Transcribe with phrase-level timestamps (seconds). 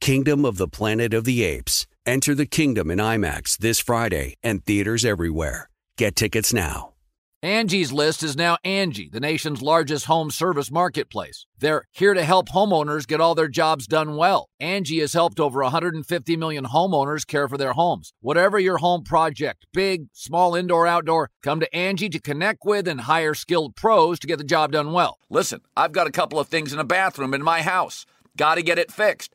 [0.00, 1.86] Kingdom of the Planet of the Apes.
[2.06, 5.68] Enter the kingdom in IMAX this Friday and theaters everywhere.
[5.98, 6.94] Get tickets now.
[7.42, 11.44] Angie's List is now Angie, the nation's largest home service marketplace.
[11.58, 14.48] They're here to help homeowners get all their jobs done well.
[14.58, 18.14] Angie has helped over 150 million homeowners care for their homes.
[18.22, 23.02] Whatever your home project, big, small, indoor, outdoor, come to Angie to connect with and
[23.02, 25.18] hire skilled pros to get the job done well.
[25.28, 28.06] Listen, I've got a couple of things in a bathroom in my house.
[28.38, 29.34] Got to get it fixed.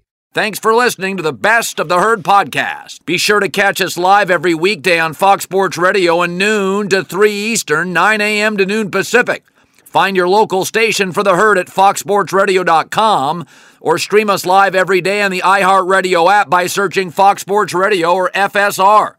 [0.33, 3.03] Thanks for listening to the Best of the Herd podcast.
[3.05, 7.03] Be sure to catch us live every weekday on Fox Sports Radio at noon to
[7.03, 8.55] 3 Eastern, 9 a.m.
[8.55, 9.43] to noon Pacific.
[9.83, 13.45] Find your local station for the herd at foxsportsradio.com
[13.81, 18.13] or stream us live every day on the iHeartRadio app by searching Fox Sports Radio
[18.13, 19.15] or FSR.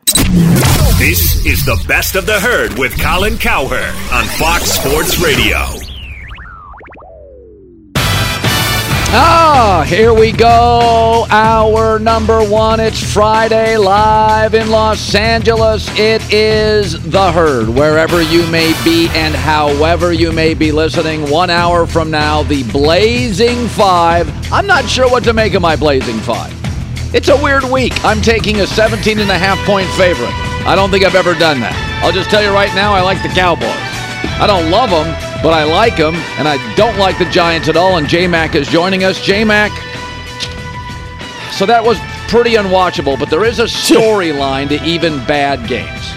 [0.98, 5.81] This is the Best of the Herd with Colin Cowherd on Fox Sports Radio.
[9.14, 11.26] Ah, here we go.
[11.28, 12.80] Hour number one.
[12.80, 15.86] It's Friday live in Los Angeles.
[15.98, 21.28] It is The Herd, wherever you may be and however you may be listening.
[21.30, 24.30] One hour from now, the Blazing Five.
[24.50, 26.54] I'm not sure what to make of my Blazing Five.
[27.14, 27.92] It's a weird week.
[28.06, 30.32] I'm taking a 17 and a half point favorite.
[30.66, 31.74] I don't think I've ever done that.
[32.02, 33.68] I'll just tell you right now, I like the Cowboys.
[34.40, 35.06] I don't love them,
[35.42, 37.96] but I like them, and I don't like the Giants at all.
[37.96, 39.22] And J Mac is joining us.
[39.22, 39.70] J Mac.
[41.52, 41.98] So that was
[42.28, 46.12] pretty unwatchable, but there is a storyline to even bad games.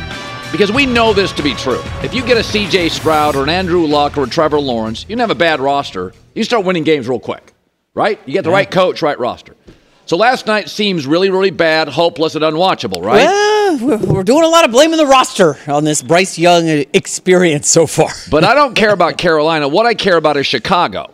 [0.52, 1.82] Because we know this to be true.
[2.02, 5.10] If you get a CJ Stroud or an Andrew Luck or a Trevor Lawrence, you
[5.10, 6.14] can have a bad roster.
[6.34, 7.54] You start winning games real quick,
[7.94, 8.20] right?
[8.26, 9.56] You get the right coach, right roster.
[10.06, 13.26] So last night seems really, really bad, hopeless, and unwatchable, right?
[13.26, 17.68] Well, we're- we're doing a lot of blaming the roster on this Bryce Young experience
[17.68, 18.10] so far.
[18.30, 19.68] But I don't care about Carolina.
[19.68, 21.12] What I care about is Chicago.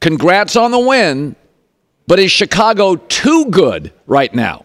[0.00, 1.36] Congrats on the win,
[2.08, 4.64] but is Chicago too good right now?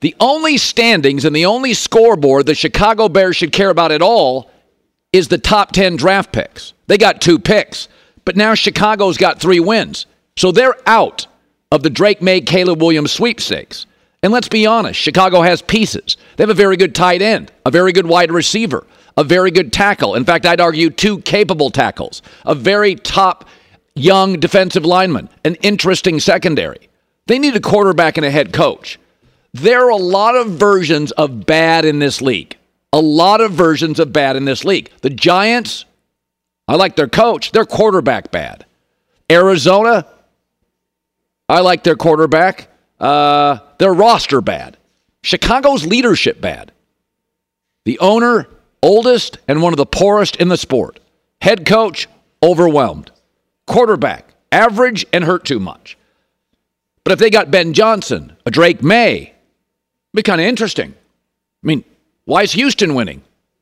[0.00, 4.50] The only standings and the only scoreboard the Chicago Bears should care about at all
[5.12, 6.72] is the top 10 draft picks.
[6.88, 7.86] They got two picks,
[8.24, 10.06] but now Chicago's got three wins.
[10.36, 11.28] So they're out
[11.72, 13.86] of the Drake Maye Caleb Williams sweepstakes.
[14.22, 16.18] And let's be honest, Chicago has pieces.
[16.36, 19.72] They have a very good tight end, a very good wide receiver, a very good
[19.72, 20.14] tackle.
[20.14, 23.48] In fact, I'd argue two capable tackles, a very top
[23.94, 26.90] young defensive lineman, an interesting secondary.
[27.26, 28.98] They need a quarterback and a head coach.
[29.54, 32.56] There are a lot of versions of bad in this league.
[32.92, 34.90] A lot of versions of bad in this league.
[35.00, 35.86] The Giants,
[36.68, 38.66] I like their coach, their quarterback bad.
[39.30, 40.06] Arizona,
[41.52, 42.68] I like their quarterback.
[42.98, 44.78] Uh, their roster bad.
[45.22, 46.72] Chicago's leadership bad.
[47.84, 48.48] The owner,
[48.82, 50.98] oldest and one of the poorest in the sport.
[51.42, 52.08] Head coach,
[52.42, 53.10] overwhelmed.
[53.66, 55.98] Quarterback, average and hurt too much.
[57.04, 59.34] But if they got Ben Johnson, a Drake Maye,
[60.14, 60.94] be kind of interesting.
[60.94, 61.84] I mean,
[62.24, 63.20] why is Houston winning?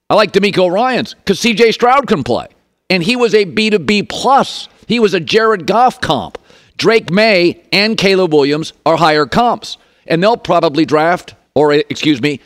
[0.08, 2.46] I like DeMeco Ryans because CJ Stroud can play.
[2.88, 4.68] And he was a B to B plus.
[4.86, 6.38] He was a Jared Goff comp.
[6.80, 12.40] Drake Maye and Caleb Williams are higher comps, and they'll probably draft, or excuse me,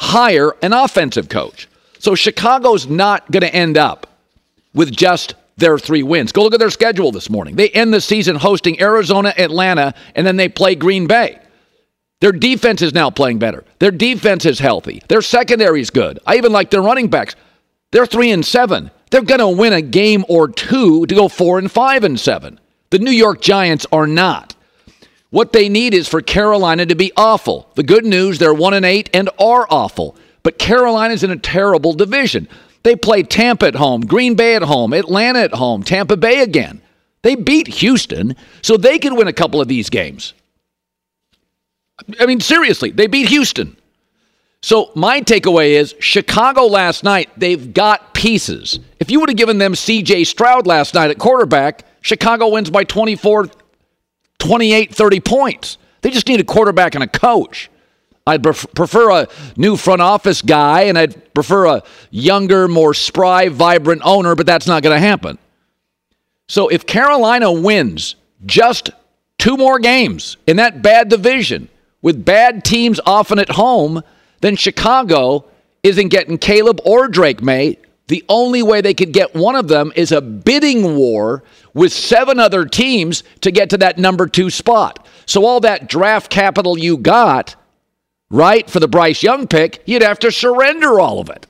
[0.00, 1.68] hire an offensive coach.
[1.98, 4.06] So Chicago's not going to end up
[4.72, 6.32] with just their three wins.
[6.32, 7.56] Go look at their schedule this morning.
[7.56, 11.38] They end the season hosting Arizona, Atlanta, and then they play Green Bay.
[12.22, 13.64] Their defense is now playing better.
[13.80, 15.02] Their defense is healthy.
[15.08, 16.20] Their secondary is good.
[16.26, 17.36] I even like their running backs.
[17.92, 18.90] They're three and seven.
[19.10, 22.58] They're going to win a game or two to go four and five and seven.
[22.94, 24.54] The New York Giants are not.
[25.30, 27.68] What they need is for Carolina to be awful.
[27.74, 30.16] The good news, they're one and eight and are awful.
[30.44, 32.48] But Carolina's in a terrible division.
[32.84, 36.80] They play Tampa at home, Green Bay at home, Atlanta at home, Tampa Bay again.
[37.22, 40.32] They beat Houston, so they could win a couple of these games.
[42.20, 43.76] I mean, seriously, they beat Houston.
[44.62, 48.78] So my takeaway is Chicago last night, they've got pieces.
[49.00, 52.84] If you would have given them CJ Stroud last night at quarterback, Chicago wins by
[52.84, 53.48] 24,
[54.38, 55.78] 28, 30 points.
[56.02, 57.70] They just need a quarterback and a coach.
[58.26, 64.02] I'd prefer a new front office guy, and I'd prefer a younger, more spry, vibrant
[64.04, 65.38] owner, but that's not going to happen.
[66.46, 68.90] So if Carolina wins just
[69.38, 71.70] two more games in that bad division
[72.02, 74.02] with bad teams often at home,
[74.42, 75.46] then Chicago
[75.82, 77.78] isn't getting Caleb or Drake Maye.
[78.06, 81.42] The only way they could get one of them is a bidding war
[81.72, 85.06] with seven other teams to get to that number two spot.
[85.26, 87.56] So all that draft capital you got
[88.30, 91.46] right, for the Bryce Young pick, you'd have to surrender all of it.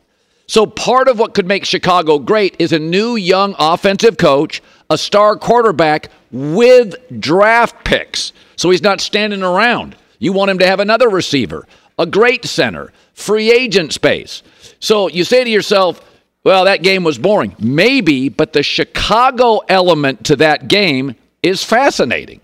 [0.46, 4.98] So part of what could make Chicago great is a new young offensive coach, a
[4.98, 8.32] star quarterback with draft picks.
[8.56, 9.96] So he's not standing around.
[10.18, 11.66] You want him to have another receiver,
[11.98, 14.42] a great center, free agent space.
[14.80, 16.02] So you say to yourself,
[16.44, 17.56] well, that game was boring.
[17.58, 22.40] Maybe, but the Chicago element to that game is fascinating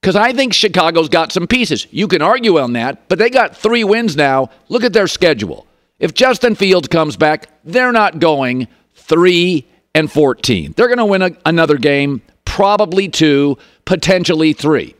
[0.00, 1.86] because I think Chicago's got some pieces.
[1.90, 4.50] You can argue on that, but they got three wins now.
[4.68, 5.66] Look at their schedule.
[5.98, 10.74] If Justin Fields comes back, they're not going 3 and 14.
[10.76, 14.94] They're going to win a, another game, probably two, potentially three.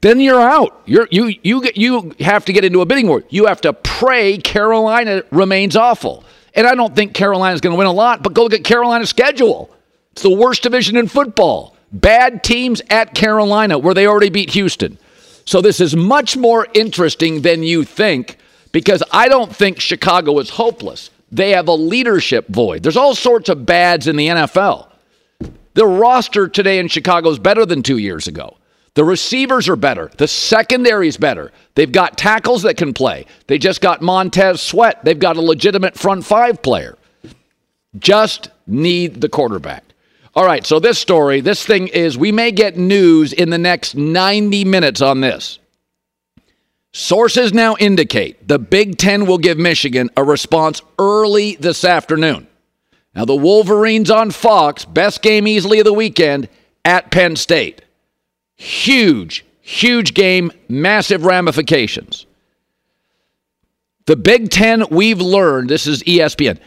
[0.00, 0.82] Then you're out.
[0.84, 3.22] You're, you you you have to get into a bidding war.
[3.30, 6.24] You have to pray Carolina remains awful.
[6.54, 9.10] And I don't think Carolina's going to win a lot, but go look at Carolina's
[9.10, 9.70] schedule.
[10.12, 11.76] It's the worst division in football.
[11.92, 14.98] Bad teams at Carolina, where they already beat Houston.
[15.44, 18.38] So this is much more interesting than you think
[18.70, 21.10] because I don't think Chicago is hopeless.
[21.30, 22.82] They have a leadership void.
[22.82, 24.88] There's all sorts of bads in the NFL.
[25.74, 28.56] The roster today in Chicago is better than two years ago.
[28.94, 30.10] The receivers are better.
[30.18, 31.50] The secondary is better.
[31.74, 33.26] They've got tackles that can play.
[33.46, 35.02] They just got Montez Sweat.
[35.04, 36.98] They've got a legitimate front five player.
[37.98, 39.84] Just need the quarterback.
[40.34, 43.94] All right, so this story, this thing is we may get news in the next
[43.94, 45.58] 90 minutes on this.
[46.92, 52.46] Sources now indicate the Big Ten will give Michigan a response early this afternoon.
[53.14, 56.48] Now, the Wolverines on Fox, best game easily of the weekend
[56.84, 57.82] at Penn State.
[58.62, 62.26] Huge, huge game, massive ramifications.
[64.06, 66.58] The Big Ten, we've learned, this is ESPN,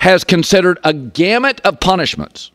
[0.00, 2.50] has considered a gamut of punishments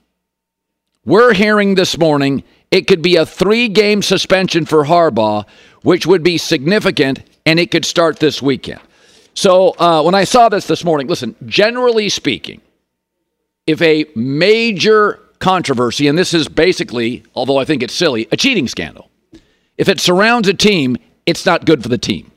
[1.08, 5.46] we're hearing this morning it could be a three game suspension for Harbaugh,
[5.82, 8.82] which would be significant, and it could start this weekend.
[9.34, 12.60] So uh, when I saw this this morning, listen, generally speaking,
[13.66, 18.68] if a major controversy, and this is basically, although I think it's silly, a cheating
[18.68, 19.10] scandal,
[19.78, 22.32] if it surrounds a team, it's not good for the team.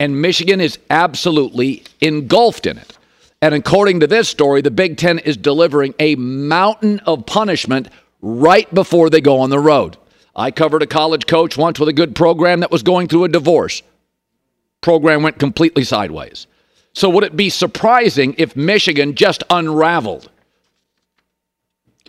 [0.00, 2.96] And Michigan is absolutely engulfed in it.
[3.42, 7.88] And according to this story, the Big Ten is delivering a mountain of punishment
[8.20, 9.96] right before they go on the road.
[10.34, 13.28] I covered a college coach once with a good program that was going through a
[13.28, 13.82] divorce.
[14.80, 16.46] Program went completely sideways.
[16.92, 20.30] So would it be surprising if Michigan just unraveled?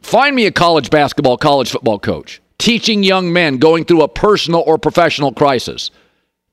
[0.01, 4.61] Find me a college basketball, college football coach teaching young men going through a personal
[4.67, 5.89] or professional crisis.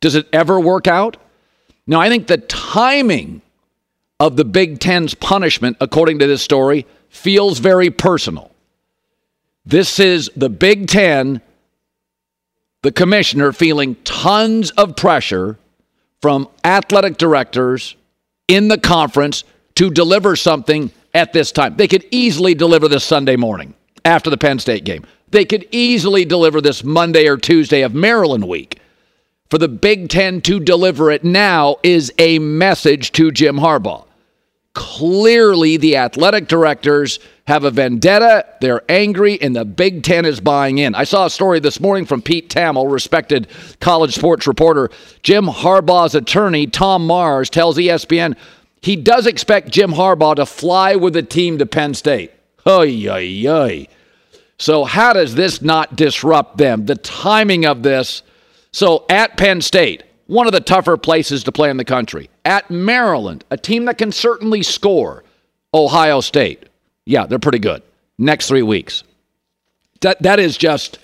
[0.00, 1.18] Does it ever work out?
[1.86, 3.42] Now, I think the timing
[4.18, 8.50] of the Big Ten's punishment, according to this story, feels very personal.
[9.64, 11.40] This is the Big Ten,
[12.82, 15.58] the commissioner feeling tons of pressure
[16.22, 17.96] from athletic directors
[18.48, 21.76] in the conference to deliver something at this time.
[21.76, 25.04] They could easily deliver this Sunday morning after the Penn State game.
[25.30, 28.78] They could easily deliver this Monday or Tuesday of Maryland week.
[29.50, 34.04] For the Big Ten to deliver it now is a message to Jim Harbaugh.
[34.74, 38.44] Clearly, the athletic directors have a vendetta.
[38.60, 40.94] They're angry, and the Big Ten is buying in.
[40.94, 43.48] I saw a story this morning from Pete Thamel, respected
[43.80, 44.90] college sports reporter.
[45.22, 48.36] Jim Harbaugh's attorney, Tom Mars, tells ESPN
[48.86, 52.30] he does expect Jim Harbaugh to fly with the team to Penn State.
[52.68, 53.88] Oy, oy, oy.
[54.58, 56.86] So, how does this not disrupt them?
[56.86, 58.22] The timing of this.
[58.70, 62.30] So, at Penn State, one of the tougher places to play in the country.
[62.44, 65.24] At Maryland, a team that can certainly score.
[65.74, 66.68] Ohio State,
[67.06, 67.82] yeah, they're pretty good.
[68.18, 69.02] Next three weeks.
[70.02, 71.00] That that is just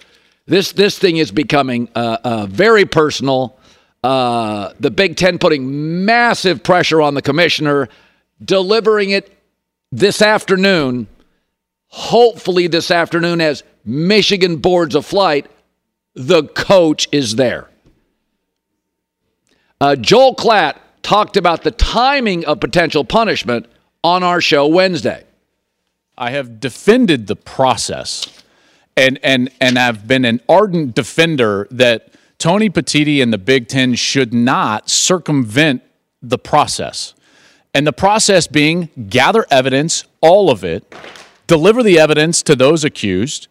[0.46, 3.58] this this thing is becoming uh, uh, very personal.
[4.02, 7.88] Uh, the Big Ten putting massive pressure on the commissioner,
[8.44, 9.36] delivering it
[9.92, 11.06] this afternoon.
[11.88, 15.50] Hopefully, this afternoon, as Michigan boards a flight,
[16.14, 17.68] the coach is there.
[19.80, 23.66] Uh, Joel Klatt talked about the timing of potential punishment
[24.02, 25.24] on our show Wednesday.
[26.16, 28.42] I have defended the process
[28.96, 32.11] and and and I've been an ardent defender that
[32.42, 35.80] Tony Petitti and the Big Ten should not circumvent
[36.20, 37.14] the process.
[37.72, 40.92] And the process being gather evidence, all of it,
[41.46, 43.46] deliver the evidence to those accused,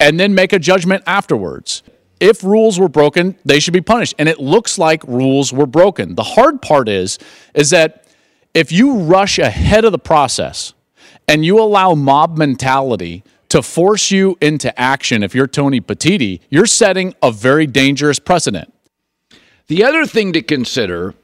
[0.00, 1.84] and then make a judgment afterwards.
[2.18, 4.16] If rules were broken, they should be punished.
[4.18, 6.16] And it looks like rules were broken.
[6.16, 7.20] The hard part is,
[7.54, 8.08] is that
[8.54, 10.74] if you rush ahead of the process
[11.28, 13.22] and you allow mob mentality
[13.52, 18.72] to force you into action, if you're Tony Petitti, you're setting a very dangerous precedent.
[19.66, 21.14] The other thing to consider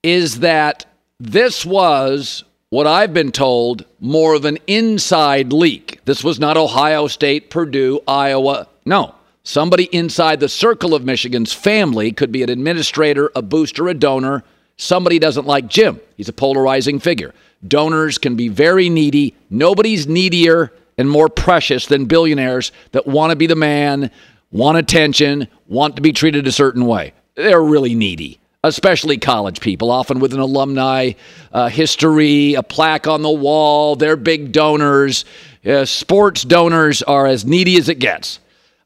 [0.00, 0.86] is that
[1.18, 5.98] this was what I've been told more of an inside leak.
[6.04, 8.68] This was not Ohio State, Purdue, Iowa.
[8.86, 9.16] No.
[9.42, 14.44] Somebody inside the circle of Michigan's family could be an administrator, a booster, a donor.
[14.76, 16.00] Somebody doesn't like Jim.
[16.16, 17.34] He's a polarizing figure.
[17.66, 19.34] Donors can be very needy.
[19.50, 24.10] Nobody's needier and more precious than billionaires that want to be the man,
[24.50, 27.12] want attention, want to be treated a certain way.
[27.34, 31.12] They're really needy, especially college people, often with an alumni
[31.52, 33.96] uh, history, a plaque on the wall.
[33.96, 35.24] They're big donors.
[35.66, 38.38] Uh, sports donors are as needy as it gets.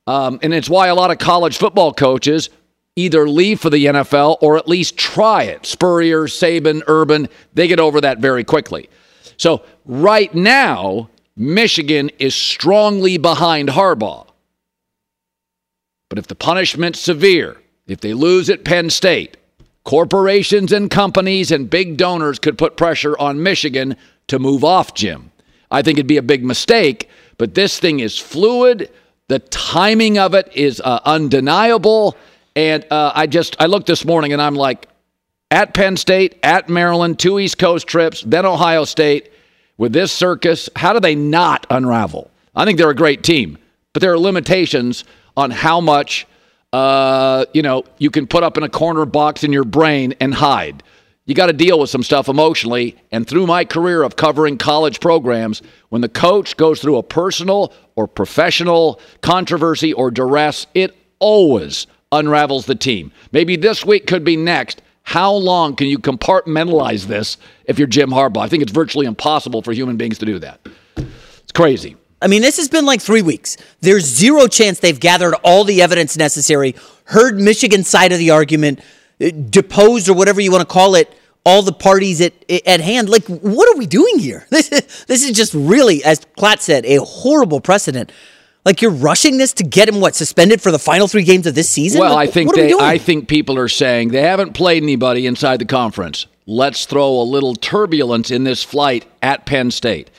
[0.06, 2.48] Um, and it's why a lot of college football coaches
[2.96, 5.66] either leave for the NFL or at least try it.
[5.66, 8.88] Spurrier, Saban, Urban, they get over that very quickly.
[9.36, 11.08] So right now,
[11.38, 14.26] Michigan is strongly behind Harbaugh.
[16.08, 19.36] But if the punishment's severe, if they lose at Penn State,
[19.84, 25.30] corporations and companies and big donors could put pressure on Michigan to move off Jim.
[25.70, 28.90] I think it'd be a big mistake, but this thing is fluid.
[29.28, 32.16] The timing of it is uh, undeniable.
[32.56, 34.88] And uh, I just, I looked this morning and I'm like,
[35.50, 39.32] at Penn State, at Maryland, two East Coast trips, then Ohio State.
[39.78, 42.30] With this circus, how do they not unravel?
[42.54, 43.56] I think they're a great team,
[43.92, 45.04] but there are limitations
[45.36, 46.26] on how much
[46.72, 50.34] uh, you know you can put up in a corner box in your brain and
[50.34, 50.82] hide.
[51.24, 52.96] You got to deal with some stuff emotionally.
[53.12, 57.74] And through my career of covering college programs, when the coach goes through a personal
[57.96, 63.12] or professional controversy or duress, it always unravels the team.
[63.30, 64.80] Maybe this week could be next.
[65.08, 68.42] How long can you compartmentalize this if you're Jim Harbaugh?
[68.42, 70.60] I think it's virtually impossible for human beings to do that.
[70.98, 71.96] It's crazy.
[72.20, 73.56] I mean, this has been like three weeks.
[73.80, 76.74] There's zero chance they've gathered all the evidence necessary,
[77.04, 78.80] heard Michigan's side of the argument,
[79.18, 81.10] uh, deposed or whatever you want to call it,
[81.42, 82.34] all the parties at
[82.66, 83.08] at hand.
[83.08, 84.46] Like, what are we doing here?
[84.50, 88.12] This is, this is just really, as Klatt said, a horrible precedent.
[88.68, 91.54] Like you're rushing this to get him what suspended for the final three games of
[91.54, 92.02] this season.
[92.02, 95.58] Well, like, I think they, I think people are saying they haven't played anybody inside
[95.58, 96.26] the conference.
[96.44, 100.10] Let's throw a little turbulence in this flight at Penn State.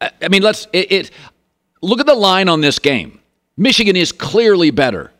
[0.00, 1.10] I, I mean, let's it, it.
[1.80, 3.20] Look at the line on this game.
[3.56, 5.12] Michigan is clearly better,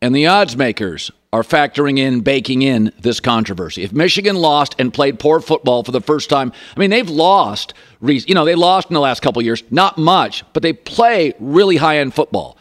[0.00, 3.82] and the odds makers are factoring in, baking in this controversy.
[3.84, 7.74] If Michigan lost and played poor football for the first time, I mean, they've lost.
[8.00, 11.76] You know, they lost in the last couple years, not much, but they play really
[11.76, 12.56] high end football.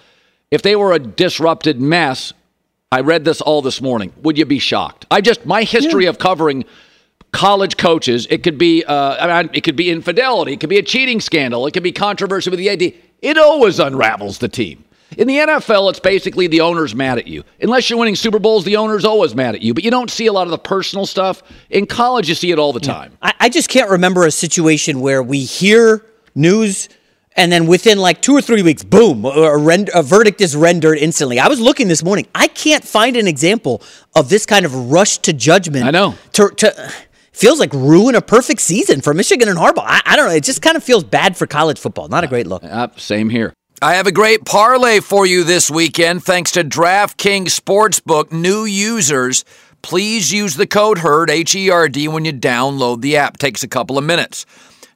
[0.52, 2.34] If they were a disrupted mess,
[2.92, 4.14] I read this all this morning.
[4.22, 5.06] Would you be shocked?
[5.10, 6.12] I just my history yeah.
[6.12, 6.66] of covering
[7.32, 8.28] college coaches.
[8.30, 10.54] It could be uh, it could be infidelity.
[10.54, 11.66] It could be a cheating scandal.
[11.68, 12.94] It could be controversy with the AD.
[13.22, 14.84] It always unravels the team.
[15.18, 17.44] In the NFL, it's basically the owner's mad at you.
[17.62, 19.74] Unless you're winning Super Bowls, the owner's always mad at you.
[19.74, 21.42] But you don't see a lot of the personal stuff.
[21.70, 23.18] In college, you see it all the time.
[23.22, 26.90] I, I just can't remember a situation where we hear news
[27.36, 30.98] and then within like two or three weeks, boom, a, rend- a, verdict is rendered
[30.98, 31.40] instantly.
[31.40, 32.28] I was looking this morning.
[32.36, 33.82] I can't find an example
[34.16, 35.86] of this kind of rush to judgment.
[35.86, 36.16] I know.
[36.34, 36.92] To, to
[37.32, 39.86] feels like ruin a perfect season for Michigan and Harbaugh.
[39.86, 40.36] I, I don't know.
[40.36, 42.10] It just kind of feels bad for college football.
[42.10, 42.64] Not a great look.
[42.64, 43.54] Uh, same here.
[43.82, 48.30] I have a great parlay for you this weekend thanks to DraftKings Sportsbook.
[48.30, 49.46] New users,
[49.82, 53.38] please use the code HERD, H E R D, when you download the app.
[53.38, 54.46] Takes a couple of minutes.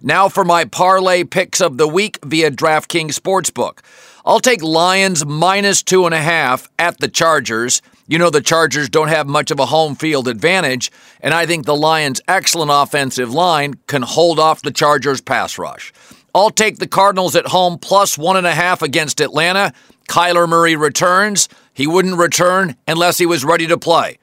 [0.01, 3.79] Now for my parlay picks of the week via DraftKings Sportsbook.
[4.25, 7.81] I'll take Lions minus two and a half at the Chargers.
[8.07, 11.65] You know, the Chargers don't have much of a home field advantage, and I think
[11.65, 15.93] the Lions' excellent offensive line can hold off the Chargers' pass rush.
[16.35, 19.73] I'll take the Cardinals at home plus one and a half against Atlanta.
[20.09, 21.47] Kyler Murray returns.
[21.73, 24.17] He wouldn't return unless he was ready to play.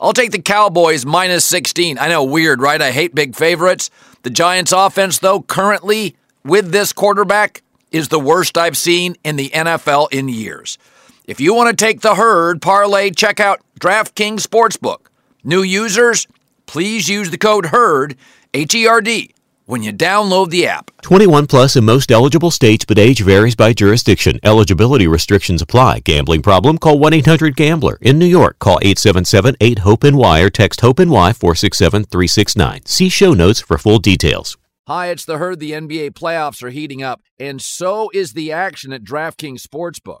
[0.00, 1.98] I'll take the Cowboys minus 16.
[1.98, 2.80] I know, weird, right?
[2.80, 3.90] I hate big favorites.
[4.22, 9.50] The Giants' offense, though, currently with this quarterback, is the worst I've seen in the
[9.50, 10.78] NFL in years.
[11.24, 15.06] If you want to take the herd parlay, check out DraftKings Sportsbook.
[15.42, 16.26] New users,
[16.66, 18.16] please use the code HERD,
[18.52, 19.34] H E R D,
[19.66, 20.90] when you download the app.
[21.02, 24.40] 21 plus in most eligible states, but age varies by jurisdiction.
[24.42, 26.00] Eligibility restrictions apply.
[26.00, 26.78] Gambling problem?
[26.78, 27.98] Call 1 800 Gambler.
[28.00, 32.86] In New York, call 877 8 HOPE NY or text HOPE NY 467 369.
[32.86, 34.56] See show notes for full details.
[34.88, 35.58] Hi, it's the herd.
[35.58, 40.20] The NBA playoffs are heating up, and so is the action at DraftKings Sportsbook,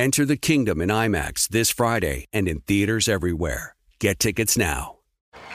[0.00, 3.76] Enter the kingdom in IMAX this Friday and in theaters everywhere.
[3.98, 4.96] Get tickets now.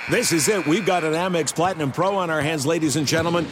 [0.07, 0.67] This is it.
[0.67, 3.47] We've got an Amex Platinum Pro on our hands, ladies and gentlemen.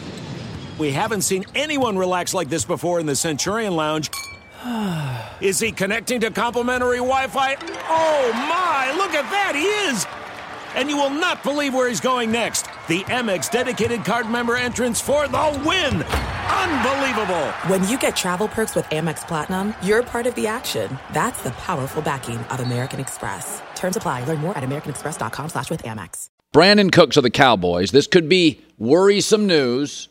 [0.78, 4.12] We haven't seen anyone relax like this before in the Centurion Lounge.
[5.42, 7.56] Is he connecting to complimentary Wi Fi?
[7.90, 9.56] Oh my, look at that!
[9.56, 10.06] He is!
[10.76, 12.68] And you will not believe where he's going next.
[12.88, 16.33] The Amex dedicated card member entrance for the win!
[16.50, 17.48] Unbelievable!
[17.68, 20.98] When you get travel perks with Amex Platinum, you're part of the action.
[21.12, 23.62] That's the powerful backing of American Express.
[23.76, 24.24] Terms apply.
[24.26, 26.28] Learn more at americanexpress.com slash with Amex.
[26.54, 30.08] Brandin Cooks of the Cowboys, this could be worrisome news,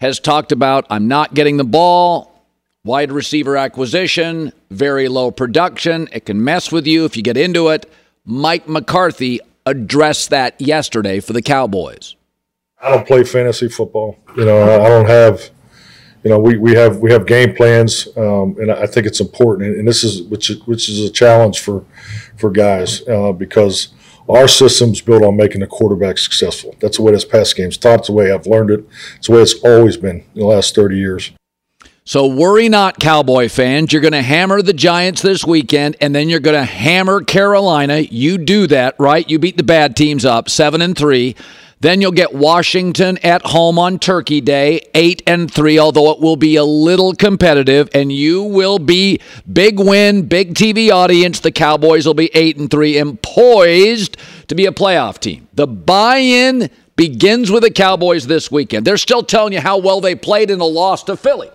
[0.00, 2.44] has talked about I'm not getting the ball,
[2.84, 6.08] wide receiver acquisition, very low production.
[6.12, 7.90] It can mess with you if you get into it.
[8.24, 12.14] Mike McCarthy addressed that yesterday for the Cowboys.
[12.80, 14.16] I don't play fantasy football.
[14.36, 15.50] You know, I don't have.
[16.22, 19.76] You know, we, we have we have game plans, um, and I think it's important.
[19.76, 21.84] And this is which which is a challenge for
[22.36, 23.88] for guys uh, because
[24.28, 26.76] our system's built on making the quarterback successful.
[26.80, 28.00] That's the way this past game's taught.
[28.00, 28.84] It's the way I've learned it.
[29.16, 31.32] It's the way it's always been in the last thirty years.
[32.04, 33.92] So worry not, Cowboy fans.
[33.92, 37.98] You're going to hammer the Giants this weekend, and then you're going to hammer Carolina.
[37.98, 39.28] You do that, right?
[39.28, 41.36] You beat the bad teams up, seven and three.
[41.82, 46.36] Then you'll get Washington at home on Turkey Day, eight and three, although it will
[46.36, 49.18] be a little competitive, and you will be
[49.50, 51.40] big win, big TV audience.
[51.40, 55.48] The Cowboys will be eight and three and poised to be a playoff team.
[55.54, 58.86] The buy-in begins with the Cowboys this weekend.
[58.86, 61.48] They're still telling you how well they played in a loss to Philly.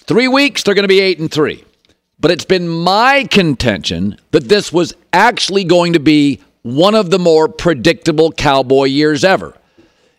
[0.00, 1.64] Three weeks, they're going to be eight and three.
[2.18, 7.18] But it's been my contention that this was actually going to be one of the
[7.18, 9.56] more predictable Cowboy years ever.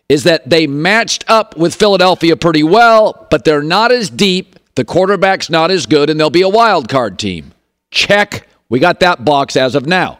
[0.08, 4.58] Is that they matched up with Philadelphia pretty well, but they're not as deep.
[4.74, 7.52] The quarterback's not as good, and they'll be a wild card team.
[7.90, 8.46] Check.
[8.68, 10.18] We got that box as of now.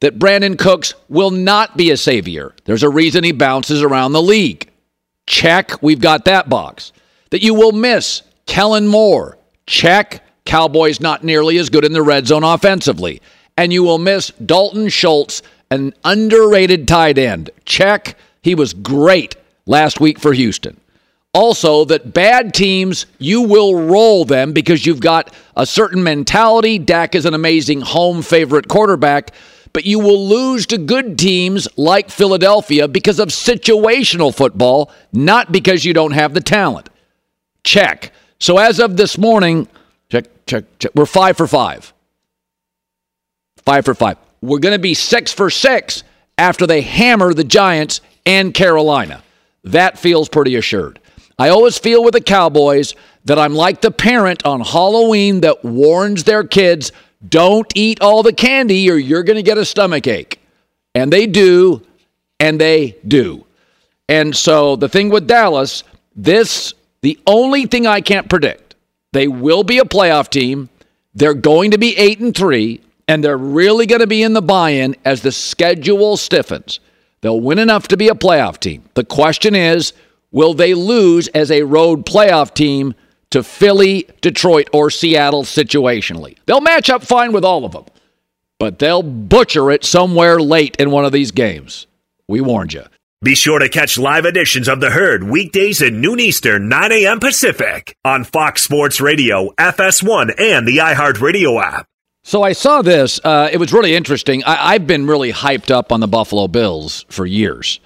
[0.00, 2.54] That Brandin Cooks will not be a savior.
[2.66, 4.70] There's a reason he bounces around the league.
[5.26, 5.82] Check.
[5.82, 6.92] We've got that box.
[7.30, 9.38] That you will miss Kellen Moore.
[9.66, 10.22] Check.
[10.44, 13.20] Cowboys not nearly as good in the red zone offensively.
[13.56, 17.50] and you will miss Dalton Schultz, an underrated tight end.
[17.64, 18.16] Check.
[18.42, 20.80] He was great last week for Houston.
[21.32, 26.78] Also, that bad teams, you will roll them because you've got a certain mentality.
[26.78, 29.32] Dak is an amazing home favorite quarterback,
[29.74, 35.84] but you will lose to good teams like Philadelphia because of situational football, not because
[35.84, 36.88] you don't have the talent.
[37.64, 38.12] Check.
[38.38, 39.68] So as of this morning,
[40.08, 40.92] check, check, check.
[40.94, 41.92] We're five for five.
[43.58, 44.16] Five for five.
[44.40, 46.02] We're going to be six for six
[46.38, 49.22] after they hammer the Giants and Carolina.
[49.64, 51.00] That feels pretty assured.
[51.38, 52.94] I always feel with the Cowboys
[53.24, 56.92] that I'm like the parent on Halloween that warns their kids
[57.28, 60.40] don't eat all the candy or you're going to get a stomach ache.
[60.94, 61.82] And they do,
[62.40, 63.44] and they do.
[64.08, 65.82] And so the thing with Dallas,
[66.14, 68.76] this, the only thing I can't predict,
[69.12, 70.68] they will be a playoff team.
[71.14, 74.42] They're going to be 8 and 3, and they're really going to be in the
[74.42, 76.80] buy in as the schedule stiffens.
[77.20, 78.84] They'll win enough to be a playoff team.
[78.94, 79.92] The question is,
[80.30, 82.94] will they lose as a road playoff team
[83.30, 86.36] to Philly, Detroit, or Seattle situationally?
[86.46, 87.86] They'll match up fine with all of them,
[88.58, 91.86] but they'll butcher it somewhere late in one of these games.
[92.28, 92.84] We warned you.
[93.22, 97.18] Be sure to catch live editions of The Herd weekdays at noon Eastern, 9 a.m.
[97.18, 101.88] Pacific on Fox Sports Radio, FS1, and the iHeartRadio app.
[102.26, 103.20] So I saw this.
[103.22, 104.42] Uh, it was really interesting.
[104.42, 107.78] I, have been really hyped up on the Buffalo Bills for years.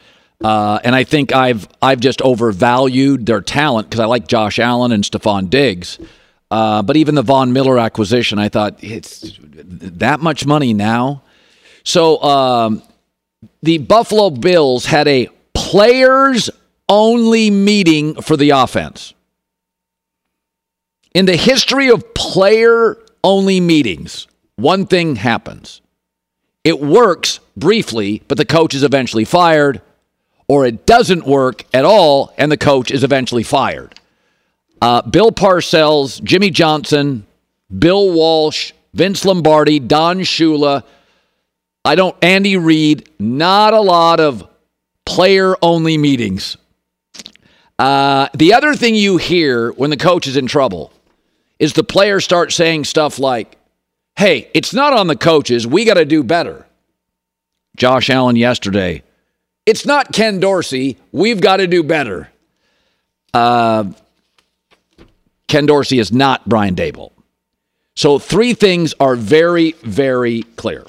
[0.42, 4.92] Uh, and I think I've I've just overvalued their talent because I like Josh Allen
[4.92, 5.98] and Stefon Diggs.
[6.50, 11.22] Uh, but even the Von Miller acquisition, I thought it's that much money now.
[11.84, 12.82] So um,
[13.62, 16.48] the Buffalo Bills had a players
[16.88, 19.12] only meeting for the offense.
[21.12, 24.26] In the history of player only meetings,
[24.60, 25.80] one thing happens.
[26.64, 29.80] It works briefly, but the coach is eventually fired
[30.48, 33.94] or it doesn't work at all and the coach is eventually fired.
[34.82, 37.26] Uh, Bill Parcells, Jimmy Johnson,
[37.76, 40.82] Bill Walsh, Vince Lombardi, Don Shula.
[41.84, 44.46] I don't, Andy Reid, not a lot of
[45.06, 46.56] player only meetings.
[47.78, 50.92] Uh, the other thing you hear when the coach is in trouble
[51.58, 53.56] is the players start saying stuff like,
[54.16, 55.66] hey, it's not on the coaches.
[55.66, 56.66] We got to do better.
[57.76, 59.02] Josh Allen yesterday
[59.66, 60.96] it's not Ken Dorsey.
[61.12, 62.28] We've got to do better.
[63.32, 63.92] Uh,
[65.46, 67.12] Ken Dorsey is not Brian Daboll.
[67.94, 70.84] So three things are very, very clear.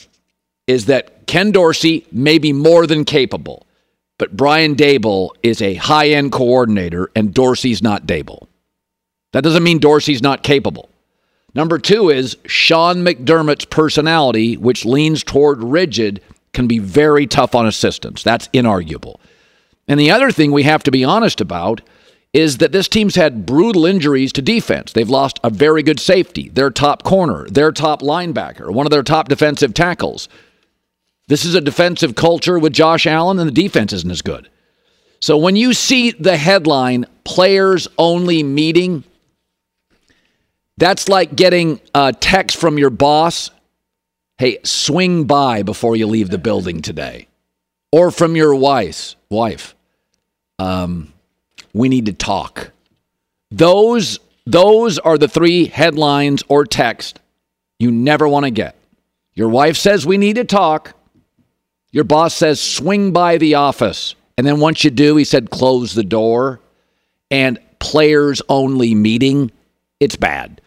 [0.68, 3.68] Is that Ken Dorsey may be more than capable,
[4.18, 8.48] but Brian Daboll is a high-end coordinator, and Dorsey's not Daboll.
[9.34, 10.90] That doesn't mean Dorsey's not capable.
[11.54, 16.22] Number two is Sean McDermott's personality, which leans toward rigid,
[16.54, 18.24] can be very tough on assistants.
[18.24, 19.20] That's inarguable.
[19.88, 21.82] And the other thing we have to be honest about
[22.34, 24.94] is that this team's had brutal injuries to defense.
[24.94, 29.04] They've lost a very good safety, their top corner, their top linebacker, one of their
[29.04, 30.30] top defensive tackles.
[31.28, 34.50] This is a defensive culture with Josh Allen, and the defense isn't as good.
[35.20, 39.04] So when you see the headline, players only meeting,
[40.78, 43.52] that's like getting a text from your boss
[44.42, 47.28] hey, swing by before you leave the building today.
[47.92, 49.76] Or from your wife's wife.
[50.58, 51.14] Um,
[51.76, 52.72] we need to talk.
[53.52, 57.20] Those those are the three headlines or text
[57.78, 58.76] you never want to get.
[59.36, 60.96] Your wife says we need to talk.
[61.92, 64.16] Your boss says swing by the office.
[64.40, 66.62] And then once you do, he said close the door
[67.30, 69.52] and players only meeting.
[70.00, 70.61] It's bad.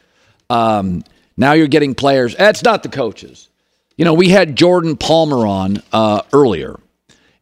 [0.50, 1.02] Um,
[1.36, 2.36] now you're getting players.
[2.36, 3.48] That's not the coaches.
[3.96, 6.78] You know, we had Jordan Palmer on uh, earlier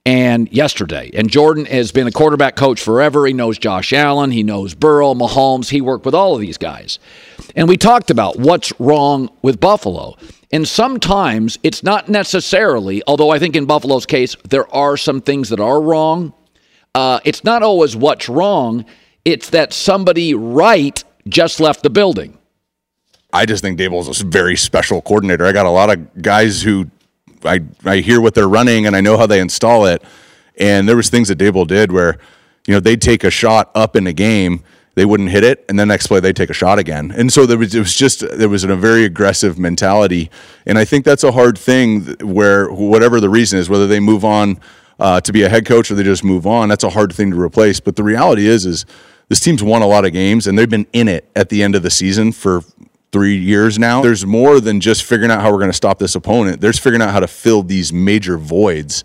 [0.05, 1.11] and yesterday.
[1.15, 3.27] And Jordan has been a quarterback coach forever.
[3.27, 5.71] He knows Josh Allen, he knows Burrow, Mahomes.
[5.71, 6.99] He worked with all of these guys.
[7.55, 10.17] And we talked about what's wrong with Buffalo.
[10.53, 15.49] And sometimes it's not necessarily, although I think in Buffalo's case, there are some things
[15.49, 16.35] that are wrong.
[16.95, 18.85] Uh, it's not always what's wrong,
[19.25, 22.37] it's that somebody right just left the building.
[23.33, 25.47] I just think Daboll's a very special coordinator.
[25.47, 26.90] I got a lot of guys who
[27.45, 30.03] I I hear what they're running and I know how they install it.
[30.59, 32.18] And there was things that Daboll did where,
[32.66, 34.62] you know, they'd take a shot up in a game,
[34.95, 37.11] they wouldn't hit it, and then next play they'd take a shot again.
[37.16, 40.31] And so there was it was just there was a very aggressive mentality.
[40.66, 44.25] And I think that's a hard thing where whatever the reason is, whether they move
[44.25, 44.61] on
[45.01, 47.31] uh, to be a head coach or they just move on, that's a hard thing
[47.31, 47.81] to replace.
[47.81, 48.85] But the reality is is
[49.29, 51.75] this team's won a lot of games and they've been in it at the end
[51.75, 52.61] of the season for
[53.12, 54.03] three years now.
[54.03, 56.61] There's more than just figuring out how we're going to stop this opponent.
[56.61, 59.05] There's figuring out how to fill these major voids.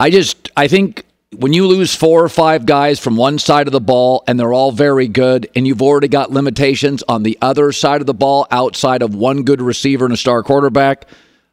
[0.00, 1.04] I just, I think
[1.36, 4.52] when you lose four or five guys from one side of the ball and they're
[4.52, 8.46] all very good, and you've already got limitations on the other side of the ball
[8.50, 11.06] outside of one good receiver and a star quarterback,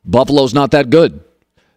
[0.05, 1.23] Buffalo's not that good.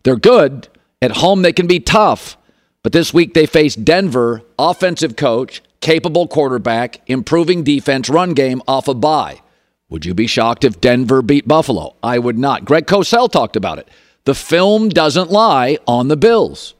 [0.04, 0.68] They're good.
[1.02, 2.36] At home, they can be tough.
[2.82, 8.88] But this week, they face Denver, offensive coach, capable quarterback, improving defense, run game off
[8.88, 9.40] a bye.
[9.90, 11.96] Would you be shocked if Denver beat Buffalo?
[12.02, 12.64] I would not.
[12.64, 13.88] Greg Cosell talked about it.
[14.24, 16.74] The film doesn't lie on the Bills.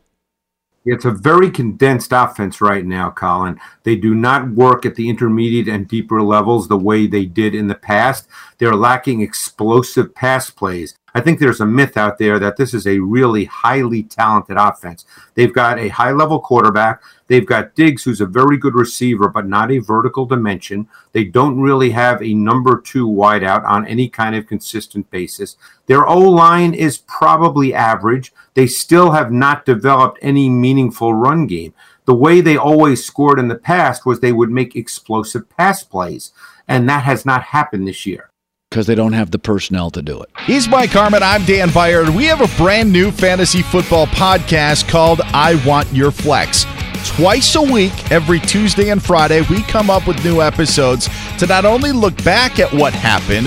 [0.87, 3.59] It's a very condensed offense right now, Colin.
[3.83, 7.69] They do not work at the intermediate and deeper levels the way they did in
[7.69, 8.27] the past.
[8.59, 10.95] They're lacking explosive pass plays.
[11.17, 15.05] I think there's a myth out there that this is a really highly talented offense.
[15.35, 17.03] They've got a high level quarterback.
[17.29, 20.89] They've got Diggs, who's a very good receiver, but not a vertical dimension.
[21.13, 25.57] They don't really have a number two wideout on any kind of consistent basis.
[25.87, 28.33] Their O line is probably average.
[28.55, 31.75] They still have not developed any meaningful run game.
[32.07, 36.33] The way they always scored in the past was they would make explosive pass plays,
[36.67, 38.31] and that has not happened this year
[38.75, 40.29] because they don't have the personnel to do it.
[40.47, 41.23] He's Mike Harmon.
[41.23, 42.11] I'm Dan Beyer.
[42.11, 46.67] We have a brand new fantasy football podcast called I Want Your Flex.
[47.07, 51.09] Twice a week, every Tuesday and Friday, we come up with new episodes
[51.39, 53.47] to not only look back at what happened,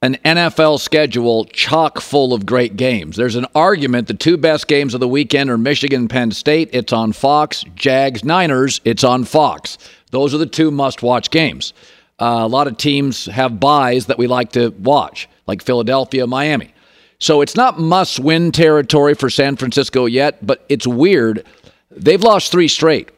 [0.00, 3.16] an NFL schedule chock full of great games.
[3.16, 6.70] There's an argument the two best games of the weekend are Michigan Penn State.
[6.72, 7.64] It's on Fox.
[7.74, 8.80] Jags Niners.
[8.84, 9.76] It's on Fox.
[10.12, 11.72] Those are the two must watch games.
[12.20, 16.72] Uh, a lot of teams have buys that we like to watch, like Philadelphia, Miami.
[17.18, 21.44] So it's not must win territory for San Francisco yet, but it's weird.
[21.90, 23.10] They've lost three straight.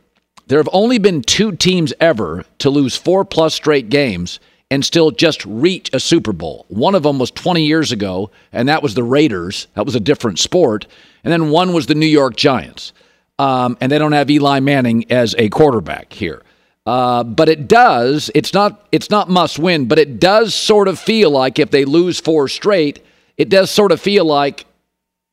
[0.46, 5.10] There have only been two teams ever to lose four plus straight games and still
[5.10, 6.64] just reach a Super Bowl.
[6.68, 9.66] One of them was 20 years ago, and that was the Raiders.
[9.74, 10.86] That was a different sport.
[11.24, 12.92] And then one was the New York Giants.
[13.38, 16.42] Um, and they don't have Eli Manning as a quarterback here.
[16.86, 18.30] Uh, but it does.
[18.34, 18.86] It's not.
[18.90, 22.48] It's not must win, but it does sort of feel like if they lose four
[22.48, 23.04] straight,
[23.36, 24.66] it does sort of feel like,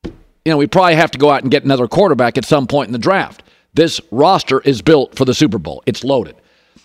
[0.04, 0.12] you
[0.46, 2.92] know, we probably have to go out and get another quarterback at some point in
[2.92, 3.42] the draft.
[3.74, 5.82] This roster is built for the Super Bowl.
[5.86, 6.36] It's loaded.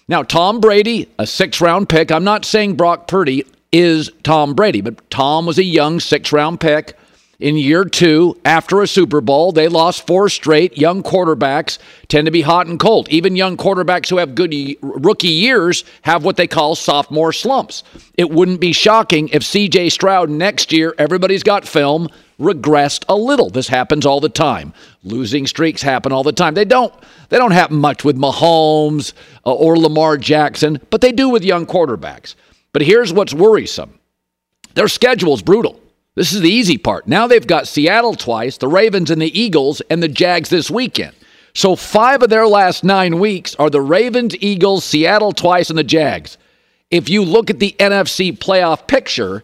[0.08, 2.12] Now, Tom Brady, a six round pick.
[2.12, 6.60] I'm not saying Brock Purdy is Tom Brady, but Tom was a young six round
[6.60, 6.98] pick
[7.44, 9.52] in year two after a Super Bowl.
[9.52, 10.78] They lost four straight.
[10.78, 11.78] Young quarterbacks
[12.08, 13.10] tend to be hot and cold.
[13.10, 17.84] Even young quarterbacks who have good rookie years have what they call sophomore slumps.
[18.18, 22.08] It wouldn't be shocking if CJ Stroud next year, everybody's got film,
[22.40, 23.50] regressed a little.
[23.50, 24.74] This happens all the time.
[25.04, 26.54] Losing streaks happen all the time.
[26.54, 26.94] They don't
[27.28, 29.12] they don't happen much with Mahomes
[29.46, 32.36] uh, or Lamar Jackson, but they do with young quarterbacks.
[32.72, 34.00] But here's what's worrisome.
[34.76, 35.83] Their schedule's brutal.
[36.16, 37.08] This is the easy part.
[37.08, 41.16] Now they've got Seattle twice, the Ravens and the Eagles, and the Jags this weekend.
[41.56, 45.84] So five of their last nine weeks are the Ravens, Eagles, Seattle twice, and the
[45.84, 46.38] Jags.
[46.92, 49.44] If you look at the NFC playoff picture,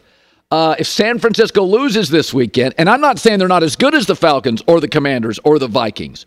[0.52, 3.94] uh, if San Francisco loses this weekend, and I'm not saying they're not as good
[3.94, 6.26] as the Falcons or the Commanders or the Vikings,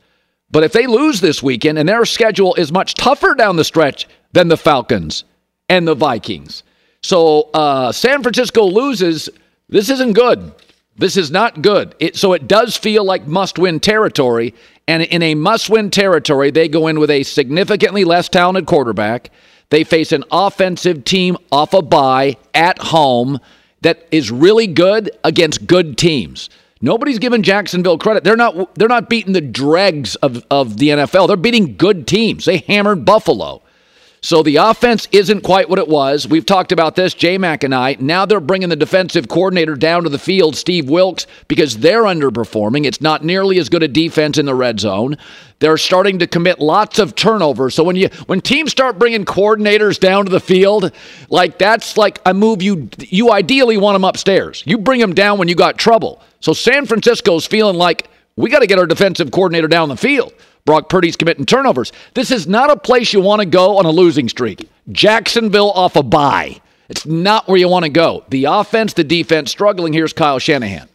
[0.51, 4.07] but if they lose this weekend and their schedule is much tougher down the stretch
[4.33, 5.25] than the Falcons
[5.69, 6.63] and the Vikings.
[7.03, 9.29] So uh, San Francisco loses
[9.73, 10.53] this isn't good.
[10.97, 11.95] This is not good.
[11.99, 14.55] It, so it does feel like must win territory.
[14.87, 19.31] And in a must win territory, they go in with a significantly less talented quarterback.
[19.71, 23.41] They face an offensive team off a bye at home
[23.81, 26.51] that is really good against good teams.
[26.83, 28.25] Nobody's giving Jacksonville credit.
[28.25, 31.29] They're not they're not beating the dregs of, of the NFL.
[31.29, 32.45] They're beating good teams.
[32.45, 33.62] They hammered Buffalo.
[34.25, 36.29] So the offense isn't quite what it was.
[36.29, 37.97] We've talked about this, J Mac and I.
[37.99, 42.87] Now they're bringing the defensive coordinator down to the field, Steve Wilks, because they're underperforming.
[42.87, 45.19] It's not nearly as good a defense in the red zone.
[45.59, 47.75] They're starting to commit lots of turnovers.
[47.75, 50.93] So when you when teams start bringing coordinators down to the field,
[51.29, 54.63] like that's like a move you you ideally want them upstairs.
[54.65, 56.23] You bring them down when you got trouble.
[56.39, 60.33] So San Francisco's feeling like we got to get our defensive coordinator down the field.
[60.64, 61.92] Brock Purdy's committing turnovers.
[62.14, 64.68] This is not a place you want to go on a losing streak.
[64.90, 66.61] Jacksonville off a bye.
[66.88, 68.25] It's not where you want to go.
[68.29, 69.92] The offense, the defense struggling.
[69.92, 70.88] Here's Kyle Shanahan.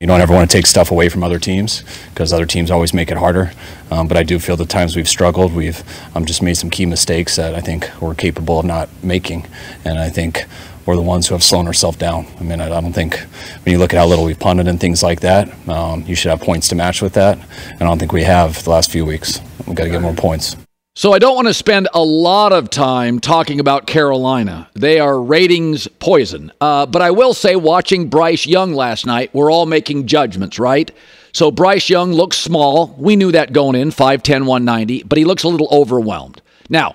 [0.00, 2.92] you don't ever want to take stuff away from other teams because other teams always
[2.94, 3.52] make it harder.
[3.90, 5.82] Um, but I do feel the times we've struggled, we've
[6.16, 9.46] um, just made some key mistakes that I think we're capable of not making.
[9.84, 10.46] And I think
[10.86, 12.26] we're the ones who have slowed ourselves down.
[12.38, 14.80] I mean, I, I don't think when you look at how little we've punted and
[14.80, 17.38] things like that, um, you should have points to match with that.
[17.70, 19.40] And I don't think we have the last few weeks.
[19.66, 20.56] We've got to get more points.
[20.96, 24.70] So I don't want to spend a lot of time talking about Carolina.
[24.74, 26.52] They are ratings poison.
[26.60, 30.88] Uh, but I will say, watching Bryce Young last night, we're all making judgments, right?
[31.32, 32.94] So Bryce Young looks small.
[32.96, 36.40] We knew that going in, 5'10, 190, but he looks a little overwhelmed.
[36.68, 36.94] Now,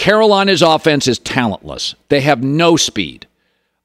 [0.00, 1.94] Carolina's offense is talentless.
[2.08, 3.26] They have no speed.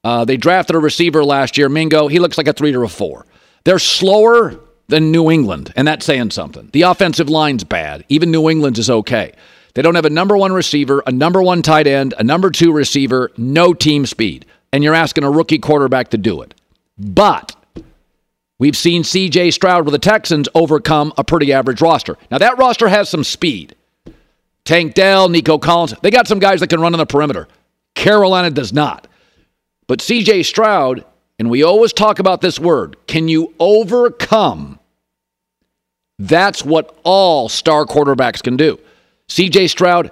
[0.02, 2.08] Uh, they drafted a receiver last year, Mingo.
[2.08, 3.26] He looks like a three or a four.
[3.66, 6.70] They're slower than New England, and that's saying something.
[6.72, 8.06] The offensive line's bad.
[8.08, 9.34] Even New England's is okay.
[9.74, 12.72] They don't have a number one receiver, a number one tight end, a number two
[12.72, 14.46] receiver, no team speed.
[14.72, 16.54] And you're asking a rookie quarterback to do it.
[16.98, 17.58] But
[18.58, 22.18] we've seen CJ Stroud with the Texans overcome a pretty average roster.
[22.32, 23.76] Now, that roster has some speed.
[24.66, 27.48] Tank Dell, Nico Collins, they got some guys that can run on the perimeter.
[27.94, 29.08] Carolina does not.
[29.88, 31.06] But CJ Stroud
[31.38, 34.80] and we always talk about this word can you overcome?
[36.18, 38.80] That's what all star quarterbacks can do.
[39.28, 40.12] CJ Stroud,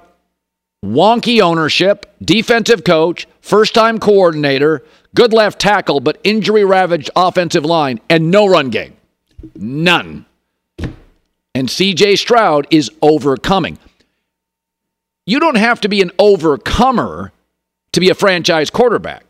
[0.84, 4.84] wonky ownership, defensive coach, first time coordinator,
[5.16, 8.96] good left tackle, but injury ravaged offensive line, and no run game.
[9.56, 10.26] None.
[11.56, 13.78] And CJ Stroud is overcoming.
[15.26, 17.32] You don't have to be an overcomer
[17.94, 19.26] to be a franchise quarterback.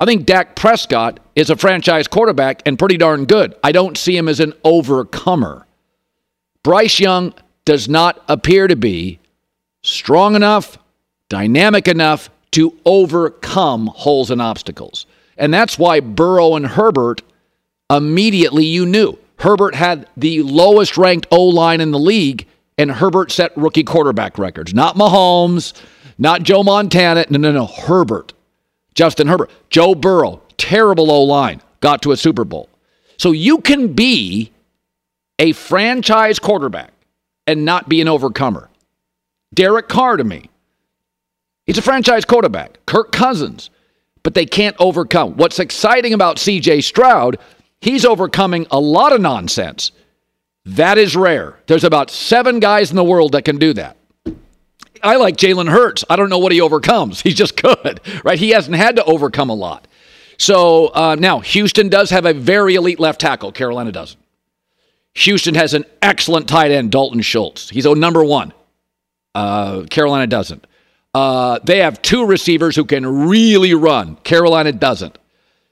[0.00, 3.54] I think Dak Prescott is a franchise quarterback and pretty darn good.
[3.62, 5.66] I don't see him as an overcomer.
[6.62, 9.18] Bryce Young does not appear to be
[9.82, 10.78] strong enough,
[11.28, 15.06] dynamic enough to overcome holes and obstacles.
[15.36, 17.22] And that's why Burrow and Herbert
[17.90, 19.18] immediately you knew.
[19.38, 22.46] Herbert had the lowest ranked O line in the league,
[22.78, 24.72] and Herbert set rookie quarterback records.
[24.72, 25.74] Not Mahomes,
[26.16, 27.26] not Joe Montana.
[27.28, 27.66] No, no, no.
[27.66, 28.32] Herbert.
[28.94, 32.68] Justin Herbert, Joe Burrow, terrible O line, got to a Super Bowl.
[33.16, 34.50] So you can be
[35.38, 36.92] a franchise quarterback
[37.46, 38.68] and not be an overcomer.
[39.54, 40.50] Derek Carr to me.
[41.66, 42.84] He's a franchise quarterback.
[42.86, 43.70] Kirk Cousins.
[44.24, 45.36] But they can't overcome.
[45.36, 47.38] What's exciting about CJ Stroud,
[47.80, 49.92] he's overcoming a lot of nonsense.
[50.68, 51.58] That is rare.
[51.66, 53.96] There's about seven guys in the world that can do that.
[55.02, 56.04] I like Jalen Hurts.
[56.10, 57.20] I don't know what he overcomes.
[57.22, 58.38] He's just good, right?
[58.38, 59.88] He hasn't had to overcome a lot.
[60.36, 63.50] So uh, now Houston does have a very elite left tackle.
[63.50, 64.20] Carolina doesn't.
[65.14, 67.70] Houston has an excellent tight end, Dalton Schultz.
[67.70, 68.52] He's a number one.
[69.34, 70.66] Uh, Carolina doesn't.
[71.14, 74.16] Uh, they have two receivers who can really run.
[74.16, 75.16] Carolina doesn't.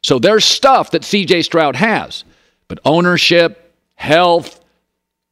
[0.03, 2.25] So there's stuff that CJ Stroud has,
[2.67, 4.61] but ownership, health,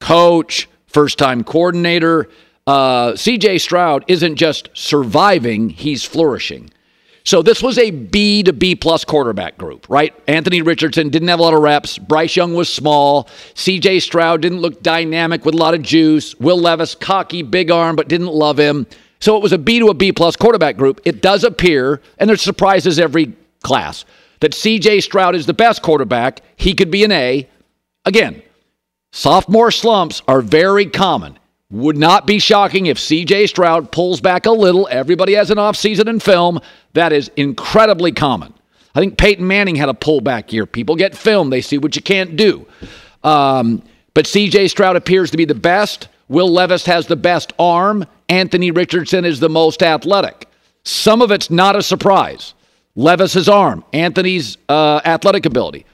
[0.05, 2.29] coach, first time coordinator,
[2.67, 6.71] uh, CJ Stroud isn't just surviving, he's flourishing.
[7.25, 10.15] So this was a B to B plus quarterback group, right?
[10.29, 11.97] Anthony Richardson didn't have a lot of reps.
[11.97, 13.31] Bryce Young was small.
[13.55, 16.35] CJ Stroud didn't look dynamic with a lot of juice.
[16.35, 18.87] Will Levis, cocky, big arm, but didn't love him.
[19.21, 21.01] So it was a B to a B plus quarterback group.
[21.07, 24.05] It does appear, and there's surprises every class,
[24.41, 26.43] that CJ Stroud is the best quarterback.
[26.57, 27.49] He could be an A.
[28.05, 28.43] Again,
[29.15, 31.39] sophomore slumps are very common.
[31.71, 34.87] Would not be shocking if CJ Stroud pulls back a little.
[34.91, 36.61] Everybody has an offseason in film.
[36.93, 38.53] That is incredibly common.
[38.95, 40.67] I think Peyton Manning had a pullback year.
[40.67, 42.67] People get film, they see what you can't do.
[43.25, 46.09] Um, but CJ Stroud appears to be the best.
[46.29, 48.07] Will Levis has the best arm.
[48.29, 50.49] Anthony Richardson is the most athletic.
[50.85, 52.55] Some of it's not a surprise.
[52.95, 55.85] Levis's arm, Anthony's uh, athletic ability.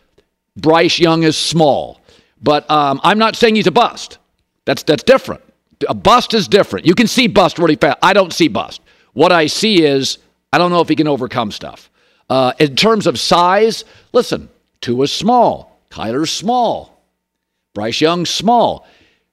[0.57, 2.01] Bryce Young is small,
[2.43, 4.19] but um, I'm not saying he's a bust.
[4.65, 5.43] That's that's different.
[5.89, 6.87] A bust is different.
[6.87, 7.99] You can see bust really fast.
[8.03, 8.83] I don't see bust.
[9.13, 10.19] What I see is
[10.53, 11.91] I don't know if he can overcome stuff.
[12.29, 14.49] Uh, in terms of size, listen,
[14.81, 17.03] Tua's small, Kyler's small,
[17.75, 18.87] Bryce Young's small.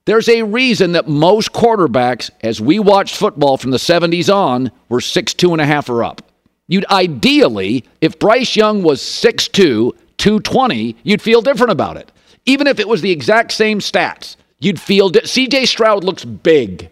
[0.05, 5.01] There's a reason that most quarterbacks, as we watched football from the 70s on, were
[5.01, 6.21] six two and a half or up.
[6.67, 12.11] You'd ideally, if Bryce Young was 6'2, 220, you'd feel different about it.
[12.47, 14.35] Even if it was the exact same stats.
[14.59, 16.89] You'd feel CJ Stroud looks big.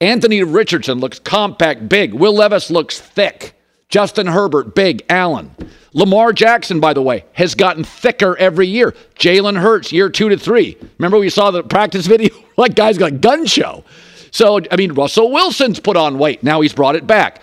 [0.00, 2.14] Anthony Richardson looks compact, big.
[2.14, 3.54] Will Levis looks thick.
[3.88, 5.04] Justin Herbert, big.
[5.08, 5.54] Allen.
[5.92, 8.94] Lamar Jackson, by the way, has gotten thicker every year.
[9.16, 10.76] Jalen Hurts, year two to three.
[10.98, 12.34] Remember we saw the practice video?
[12.56, 13.84] like guy's got gun show.
[14.30, 16.42] So, I mean, Russell Wilson's put on weight.
[16.42, 17.42] Now he's brought it back.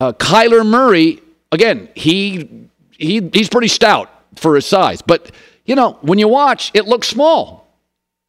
[0.00, 1.20] Uh, Kyler Murray,
[1.52, 5.30] again, he, he he's pretty stout for his size, but
[5.68, 7.68] you know, when you watch, it looks small.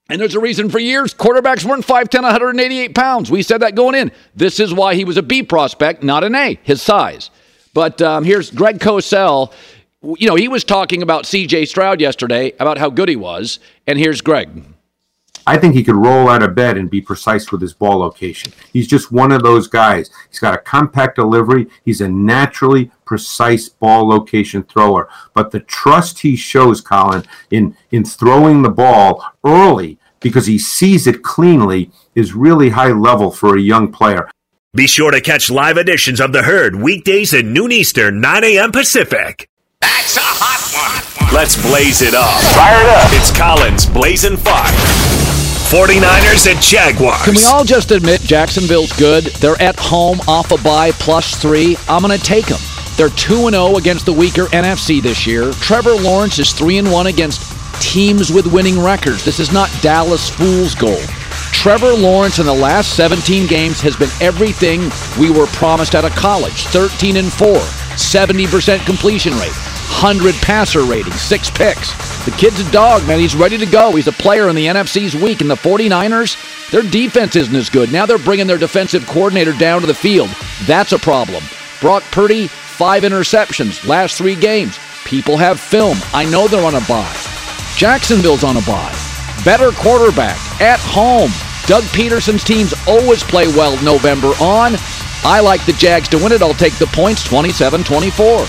[0.10, 3.32] And there's a reason for years quarterbacks weren't 5'10, 188 pounds.
[3.32, 4.12] We said that going in.
[4.36, 7.32] This is why he was a B prospect, not an A, his size.
[7.74, 9.54] But um, here's Greg Cosell.
[10.02, 13.60] You know, he was talking about CJ Stroud yesterday, about how good he was.
[13.88, 14.50] And here's Greg.
[15.50, 18.54] I think he could roll out of bed and be precise with his ball location.
[18.72, 20.12] He's just one of those guys.
[20.30, 21.66] He's got a compact delivery.
[21.84, 25.10] He's a naturally precise ball location thrower.
[25.34, 31.08] But the trust he shows, Colin, in, in throwing the ball early because he sees
[31.08, 34.30] it cleanly is really high level for a young player.
[34.76, 38.72] Be sure to catch live editions of The Herd weekdays at noon Eastern, 9 a.m.
[38.72, 39.50] Pacific.
[39.82, 41.34] That's a hot one.
[41.34, 42.40] Let's blaze it up.
[42.54, 43.10] Fire it up.
[43.14, 44.99] It's Colin's Blazing Fire.
[45.70, 47.22] 49ers and Jaguars.
[47.24, 49.26] Can we all just admit Jacksonville's good?
[49.26, 51.78] They're at home off a bye plus three.
[51.88, 52.58] I'm going to take them.
[52.98, 55.52] They're 2 0 against the weaker NFC this year.
[55.54, 57.54] Trevor Lawrence is 3 1 against
[57.84, 59.24] teams with winning records.
[59.24, 61.08] This is not Dallas Fool's gold.
[61.54, 64.90] Trevor Lawrence in the last 17 games has been everything
[65.20, 69.54] we were promised out of college 13 and 4, 70% completion rate,
[70.02, 72.09] 100 passer rating, six picks.
[72.30, 73.18] The kid's a dog, man.
[73.18, 73.96] He's ready to go.
[73.96, 75.42] He's a player in the NFC's weak.
[75.42, 77.92] And the 49ers, their defense isn't as good.
[77.92, 80.30] Now they're bringing their defensive coordinator down to the field.
[80.68, 81.44] That's a problem.
[81.82, 84.78] Brock Purdy, five interceptions, last three games.
[85.06, 85.98] People have film.
[86.14, 87.18] I know they're on a bye.
[87.76, 88.96] Jacksonville's on a bye.
[89.44, 91.32] Better quarterback at home.
[91.66, 94.76] Doug Pederson's teams always play well November on.
[95.24, 96.44] I like the Jags to win it.
[96.44, 98.46] I'll take the points 27 24.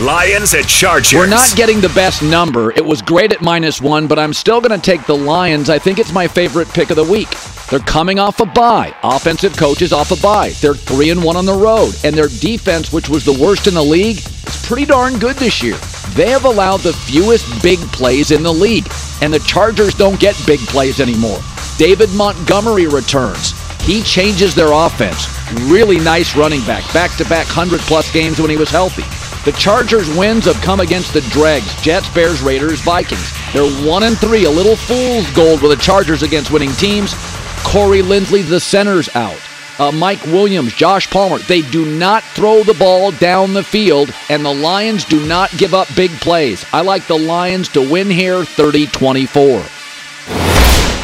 [0.00, 1.14] Lions at Chargers.
[1.14, 2.70] We're not getting the best number.
[2.70, 5.70] It was great at minus one, but I'm still going to take the Lions.
[5.70, 7.30] I think it's my favorite pick of the week.
[7.70, 8.94] They're coming off a bye.
[9.02, 10.50] Offensive coaches off a bye.
[10.60, 13.72] They're three and one on the road, and their defense, which was the worst in
[13.72, 15.78] the league, is pretty darn good this year.
[16.10, 18.86] They have allowed the fewest big plays in the league,
[19.22, 21.38] and the Chargers don't get big plays anymore.
[21.78, 23.54] David Montgomery returns.
[23.80, 25.26] He changes their offense.
[25.70, 26.84] Really nice running back.
[26.92, 29.25] Back to back 100 plus games when he was healthy.
[29.46, 33.32] The Chargers' wins have come against the dregs Jets, Bears, Raiders, Vikings.
[33.52, 37.14] They're 1 and 3, a little fool's gold with the Chargers against winning teams.
[37.62, 39.40] Corey Linsley, the center's out.
[39.78, 44.44] Uh, Mike Williams, Josh Palmer, they do not throw the ball down the field, and
[44.44, 46.64] the Lions do not give up big plays.
[46.72, 49.64] I like the Lions to win here 30 24.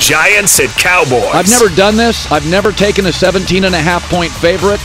[0.01, 1.30] Giants at Cowboys.
[1.32, 2.30] I've never done this.
[2.32, 4.80] I've never taken a 17 and a half point favorite.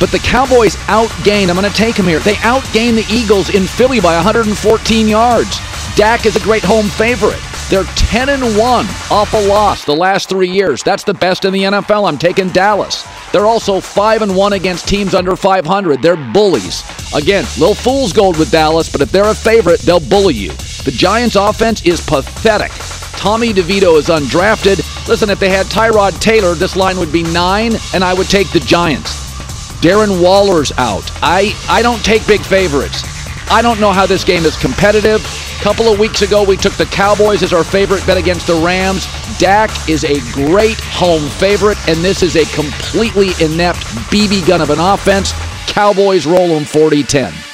[0.00, 1.48] But the Cowboys outgained.
[1.48, 2.18] I'm going to take them here.
[2.20, 5.58] They outgained the Eagles in Philly by 114 yards.
[5.96, 7.40] Dak is a great home favorite.
[7.70, 10.82] They're 10 and 1 off a loss the last three years.
[10.82, 12.06] That's the best in the NFL.
[12.06, 13.04] I'm taking Dallas.
[13.32, 16.02] They're also 5 and 1 against teams under 500.
[16.02, 16.82] They're bullies.
[17.14, 20.50] Again, little fool's gold with Dallas, but if they're a favorite, they'll bully you.
[20.84, 22.70] The Giants' offense is pathetic.
[23.18, 25.08] Tommy DeVito is undrafted.
[25.08, 28.50] Listen, if they had Tyrod Taylor, this line would be nine, and I would take
[28.50, 29.23] the Giants.
[29.84, 31.04] Darren Waller's out.
[31.16, 33.04] I, I don't take big favorites.
[33.50, 35.20] I don't know how this game is competitive.
[35.60, 38.54] A couple of weeks ago, we took the Cowboys as our favorite bet against the
[38.54, 39.06] Rams.
[39.38, 44.70] Dak is a great home favorite, and this is a completely inept BB gun of
[44.70, 45.34] an offense.
[45.66, 47.53] Cowboys roll them 40 10.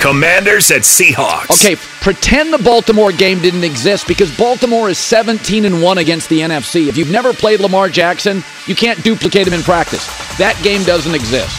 [0.00, 1.50] Commanders at Seahawks.
[1.50, 6.40] Okay, pretend the Baltimore game didn't exist because Baltimore is 17 and 1 against the
[6.40, 6.88] NFC.
[6.88, 10.06] If you've never played Lamar Jackson, you can't duplicate him in practice.
[10.38, 11.56] That game doesn't exist.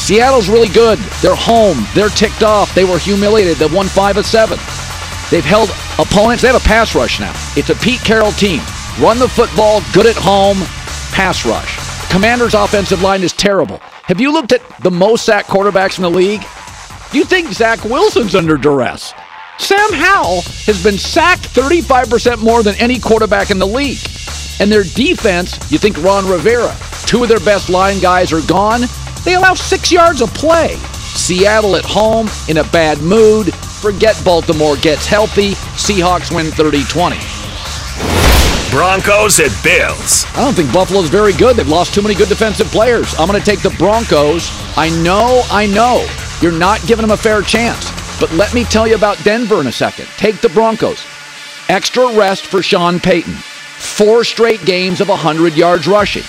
[0.00, 0.98] Seattle's really good.
[1.22, 1.86] They're home.
[1.94, 2.74] They're ticked off.
[2.74, 3.58] They were humiliated.
[3.58, 4.58] They've won 5 of 7.
[5.30, 6.42] They've held opponents.
[6.42, 7.32] They have a pass rush now.
[7.56, 8.60] It's a Pete Carroll team.
[9.00, 10.58] Run the football, good at home,
[11.12, 11.78] pass rush.
[12.10, 13.78] Commanders' offensive line is terrible.
[14.02, 16.42] Have you looked at the most sacked quarterbacks in the league?
[17.12, 19.12] You think Zach Wilson's under duress?
[19.58, 23.98] Sam Howell has been sacked 35% more than any quarterback in the league.
[24.60, 28.82] And their defense, you think Ron Rivera, two of their best line guys are gone.
[29.26, 30.76] They allow six yards of play.
[31.14, 33.54] Seattle at home in a bad mood.
[33.54, 35.50] Forget Baltimore gets healthy.
[35.76, 37.16] Seahawks win 30 20.
[38.70, 40.24] Broncos at Bills.
[40.32, 41.56] I don't think Buffalo's very good.
[41.56, 43.14] They've lost too many good defensive players.
[43.18, 44.48] I'm going to take the Broncos.
[44.78, 46.06] I know, I know.
[46.42, 47.88] You're not giving them a fair chance.
[48.18, 50.06] But let me tell you about Denver in a second.
[50.16, 51.06] Take the Broncos.
[51.68, 53.32] Extra rest for Sean Payton.
[53.32, 56.24] Four straight games of 100 yards rushing.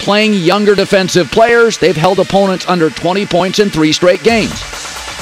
[0.00, 4.60] Playing younger defensive players, they've held opponents under 20 points in three straight games.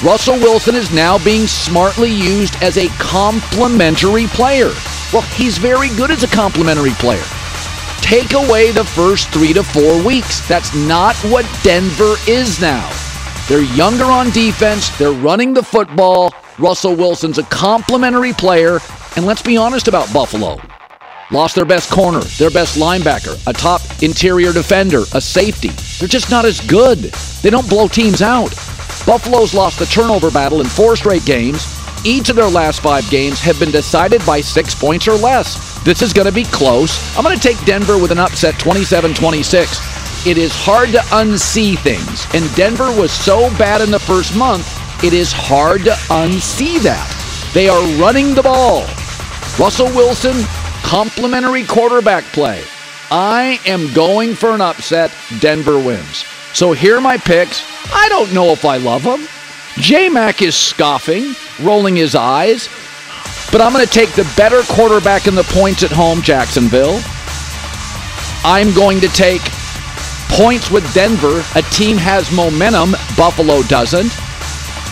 [0.03, 4.71] Russell Wilson is now being smartly used as a complementary player.
[5.13, 7.23] Well, he's very good as a complementary player.
[8.01, 10.47] Take away the first three to four weeks.
[10.47, 13.06] That's not what Denver is now.
[13.47, 14.89] They're younger on defense.
[14.97, 16.33] They're running the football.
[16.59, 18.79] Russell Wilson's a complimentary player,
[19.15, 20.59] and let's be honest about Buffalo.
[21.31, 25.69] Lost their best corner, their best linebacker, a top interior defender, a safety.
[25.99, 26.97] They're just not as good.
[27.41, 28.49] They don't blow teams out.
[29.05, 31.65] Buffalo's lost the turnover battle in four straight games.
[32.05, 35.81] Each of their last five games have been decided by six points or less.
[35.83, 37.15] This is going to be close.
[37.17, 39.96] I'm going to take Denver with an upset 27 26.
[40.25, 44.67] It is hard to unsee things, and Denver was so bad in the first month,
[45.03, 47.51] it is hard to unsee that.
[47.53, 48.81] They are running the ball.
[49.59, 50.43] Russell Wilson,
[50.83, 52.63] complimentary quarterback play.
[53.09, 55.13] I am going for an upset.
[55.39, 56.25] Denver wins.
[56.53, 57.63] So here are my picks.
[57.93, 59.27] I don't know if I love them.
[59.77, 62.67] J Mac is scoffing, rolling his eyes,
[63.51, 66.99] but I'm going to take the better quarterback in the points at home, Jacksonville.
[68.43, 69.41] I'm going to take
[70.29, 71.43] points with Denver.
[71.55, 74.11] A team has momentum, Buffalo doesn't.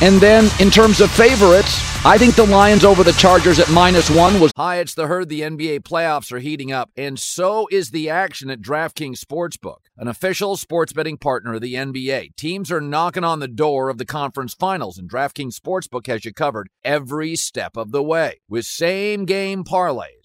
[0.02, 4.12] And then in terms of favorites, I think the Lions over the Chargers at minus
[4.12, 4.52] one was.
[4.58, 5.28] Hi, it's the herd.
[5.28, 10.08] The NBA playoffs are heating up, and so is the action at DraftKings Sportsbook, an
[10.08, 12.36] official sports betting partner of the NBA.
[12.36, 16.32] Teams are knocking on the door of the conference finals, and DraftKings Sportsbook has you
[16.32, 20.25] covered every step of the way with same game parlays,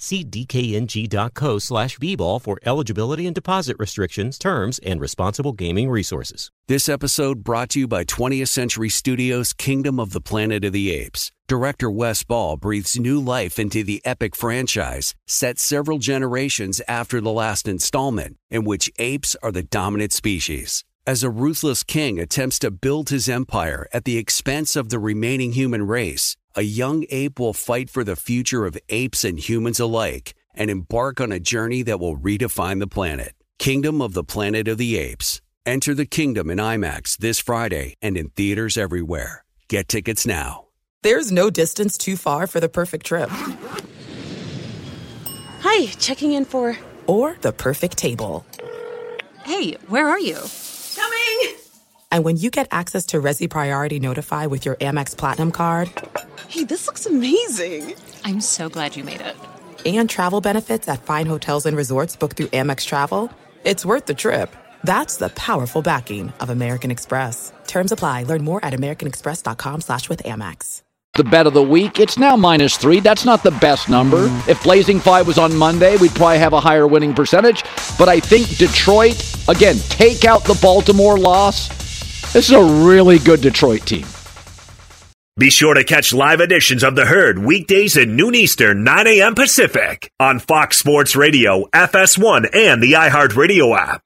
[0.03, 6.49] See dkng.co slash bball for eligibility and deposit restrictions, terms, and responsible gaming resources.
[6.67, 10.89] This episode brought to you by 20th Century Studios' Kingdom of the Planet of the
[10.91, 11.31] Apes.
[11.47, 17.31] Director Wes Ball breathes new life into the epic franchise, set several generations after the
[17.31, 20.83] last installment, in which apes are the dominant species.
[21.05, 25.51] As a ruthless king attempts to build his empire at the expense of the remaining
[25.51, 30.33] human race, a young ape will fight for the future of apes and humans alike
[30.53, 33.33] and embark on a journey that will redefine the planet.
[33.57, 35.41] Kingdom of the Planet of the Apes.
[35.65, 39.45] Enter the kingdom in IMAX this Friday and in theaters everywhere.
[39.69, 40.65] Get tickets now.
[41.03, 43.29] There's no distance too far for the perfect trip.
[45.61, 46.77] Hi, checking in for.
[47.07, 48.45] Or the perfect table.
[49.43, 50.37] Hey, where are you?
[50.95, 51.60] Coming!
[52.11, 55.89] And when you get access to Resy Priority Notify with your Amex Platinum card.
[56.49, 57.95] Hey, this looks amazing!
[58.25, 59.35] I'm so glad you made it.
[59.85, 63.31] And travel benefits at fine hotels and resorts booked through Amex Travel.
[63.63, 64.53] It's worth the trip.
[64.83, 67.53] That's the powerful backing of American Express.
[67.65, 68.23] Terms apply.
[68.23, 70.81] Learn more at americanexpress.com slash with Amex.
[71.15, 73.01] The bet of the week, it's now minus three.
[73.01, 74.27] That's not the best number.
[74.47, 77.63] If Blazing Five was on Monday, we'd probably have a higher winning percentage.
[77.99, 81.80] But I think Detroit, again, take out the Baltimore loss.
[82.33, 84.05] This is a really good Detroit team.
[85.37, 89.35] Be sure to catch live editions of The Herd weekdays at noon Eastern, 9 a.m.
[89.35, 94.01] Pacific on Fox Sports Radio, FS1, and the iHeartRadio app.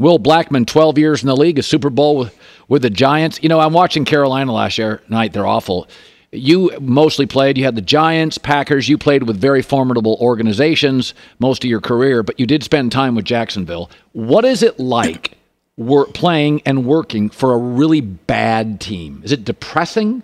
[0.00, 3.38] Will Blackmon, 12 years in the league, a Super Bowl with, with the Giants.
[3.40, 5.32] You know, I'm watching Carolina last year night.
[5.32, 5.86] They're awful.
[6.32, 7.56] You mostly played.
[7.56, 8.88] You had the Giants, Packers.
[8.88, 13.14] You played with very formidable organizations most of your career, but you did spend time
[13.14, 13.90] with Jacksonville.
[14.10, 15.36] What is it like
[15.80, 19.22] work, playing and working for a really bad team?
[19.24, 20.22] Is it depressing?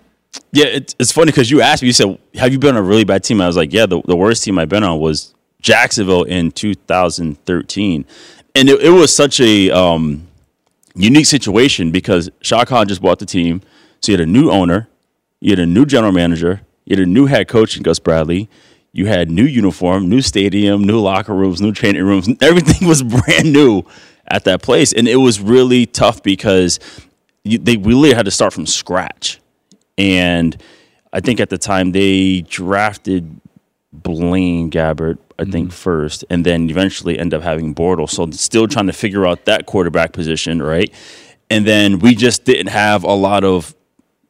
[0.53, 2.87] Yeah, it's, it's funny because you asked me, you said, Have you been on a
[2.87, 3.41] really bad team?
[3.41, 8.05] I was like, Yeah, the, the worst team I've been on was Jacksonville in 2013.
[8.55, 10.27] And it, it was such a um,
[10.95, 13.63] unique situation because Shad Khan just bought the team.
[14.01, 14.89] So you had a new owner,
[15.41, 18.49] you had a new general manager, you had a new head coach in Gus Bradley.
[18.93, 22.31] You had new uniform, new stadium, new locker rooms, new training rooms.
[22.41, 23.85] Everything was brand new
[24.29, 24.93] at that place.
[24.93, 26.79] And it was really tough because
[27.45, 29.41] you, they really had to start from scratch.
[29.99, 30.61] And
[31.13, 33.41] I think at the time they drafted
[33.93, 38.11] Blaine Gabbert, I think, first, and then eventually end up having Bortles.
[38.11, 40.93] So still trying to figure out that quarterback position, right?
[41.49, 43.75] And then we just didn't have a lot of,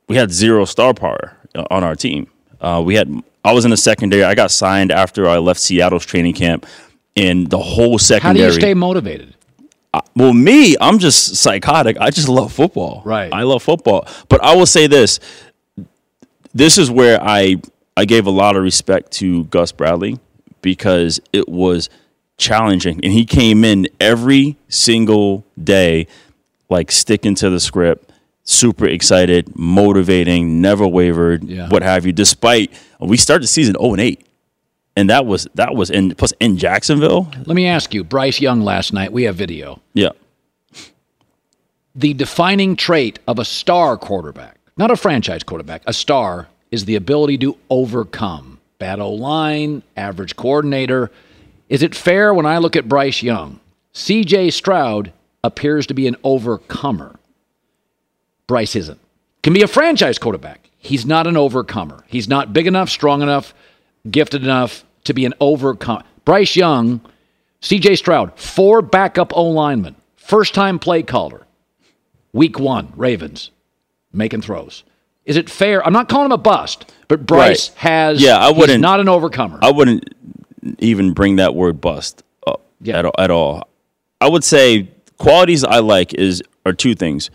[0.09, 1.36] we had zero star power
[1.70, 2.28] on our team.
[2.61, 4.24] Uh, we had I was in the secondary.
[4.24, 6.66] I got signed after I left Seattle's training camp,
[7.14, 8.42] and the whole secondary.
[8.42, 9.36] How do you stay motivated?
[10.14, 11.97] Well, me, I'm just psychotic.
[11.99, 13.03] I just love football.
[13.05, 13.32] Right.
[13.32, 14.07] I love football.
[14.28, 15.20] But I will say this:
[16.55, 17.57] this is where I
[17.97, 20.18] I gave a lot of respect to Gus Bradley
[20.62, 21.89] because it was
[22.37, 26.07] challenging, and he came in every single day,
[26.68, 28.11] like sticking to the script,
[28.45, 31.68] super excited, motivating, never wavered, Yeah.
[31.68, 32.12] what have you.
[32.12, 32.70] Despite
[33.01, 34.26] we started the season 0 and 8.
[34.97, 37.30] And that was that was in plus in Jacksonville.
[37.44, 39.80] Let me ask you, Bryce Young last night, we have video.
[39.92, 40.11] Yeah.
[41.94, 46.97] The defining trait of a star quarterback, not a franchise quarterback, a star, is the
[46.97, 48.59] ability to overcome.
[48.78, 51.11] Bad O line, average coordinator.
[51.68, 53.61] Is it fair when I look at Bryce Young?
[53.94, 57.18] CJ Stroud appears to be an overcomer.
[58.47, 59.01] Bryce isn't.
[59.42, 60.70] Can be a franchise quarterback.
[60.76, 62.05] He's not an overcomer.
[62.07, 63.55] He's not big enough, strong enough,
[64.11, 66.02] gifted enough to be an overcomer.
[66.24, 67.00] Bryce Young,
[67.62, 71.46] CJ Stroud, four backup O linemen, first time play caller.
[72.32, 73.50] Week one, Ravens,
[74.12, 74.84] making throws.
[75.24, 75.84] Is it fair?
[75.84, 77.78] I'm not calling him a bust, but Bryce Right.
[77.78, 78.22] has.
[78.22, 78.80] Yeah, I wouldn't.
[78.80, 79.59] not an overcomer.
[79.62, 80.04] I wouldn't
[80.78, 83.68] even bring that word bust up at, all, at all.
[84.20, 84.88] I would say
[85.18, 87.30] qualities I like is are two things.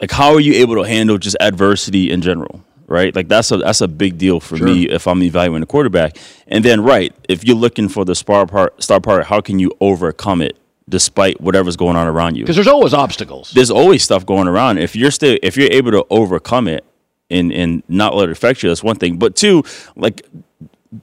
[0.00, 3.14] Like how are you able to handle just adversity in general, right?
[3.14, 6.16] Like that's a that's a big deal for me if I'm evaluating a quarterback.
[6.46, 9.72] And then right, if you're looking for the star part, star part, how can you
[9.80, 10.56] overcome it
[10.88, 12.44] despite whatever's going on around you?
[12.44, 13.50] Because there's always obstacles.
[13.52, 14.78] There's always stuff going around.
[14.78, 16.84] If you're still if you're able to overcome it
[17.30, 19.16] and and not let it affect you, that's one thing.
[19.16, 19.64] But two,
[19.96, 20.26] like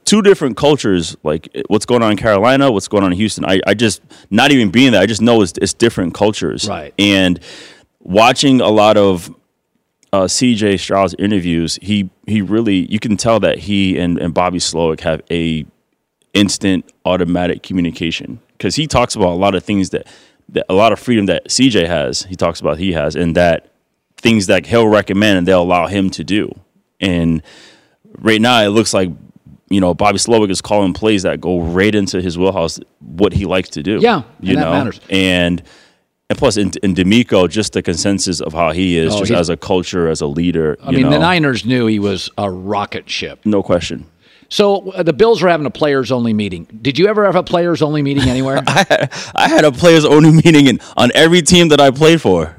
[0.04, 3.44] two different cultures, like what's going on in Carolina, what's going on in Houston.
[3.44, 6.68] I, I just not even being there, I just know it's it's different cultures.
[6.68, 6.94] Right.
[6.98, 7.40] And
[8.00, 9.34] watching a lot of
[10.12, 14.58] uh, CJ Stroud's interviews, he he really you can tell that he and, and Bobby
[14.58, 15.66] Slowik have a
[16.34, 20.06] instant automatic communication because he talks about a lot of things that,
[20.48, 22.22] that a lot of freedom that CJ has.
[22.24, 23.72] He talks about he has and that
[24.16, 26.52] things that he'll recommend and they'll allow him to do.
[27.00, 27.42] And
[28.18, 29.10] right now, it looks like
[29.68, 33.46] you know Bobby Slowik is calling plays that go right into his wheelhouse, what he
[33.46, 33.98] likes to do.
[34.00, 35.00] Yeah, you know, matters.
[35.08, 35.62] and.
[36.30, 39.48] And plus, in, in DeMeco, just the consensus of how he is, Oh, just as
[39.48, 40.78] a culture, as a leader.
[40.82, 43.40] I mean, the Niners knew he was a rocket ship.
[43.44, 44.06] no question.
[44.48, 46.66] So uh, the Bills were having a players only meeting.
[46.82, 48.62] Did you ever have a players only meeting anywhere?
[48.66, 52.56] I had a players only meeting in, on every team that I played for.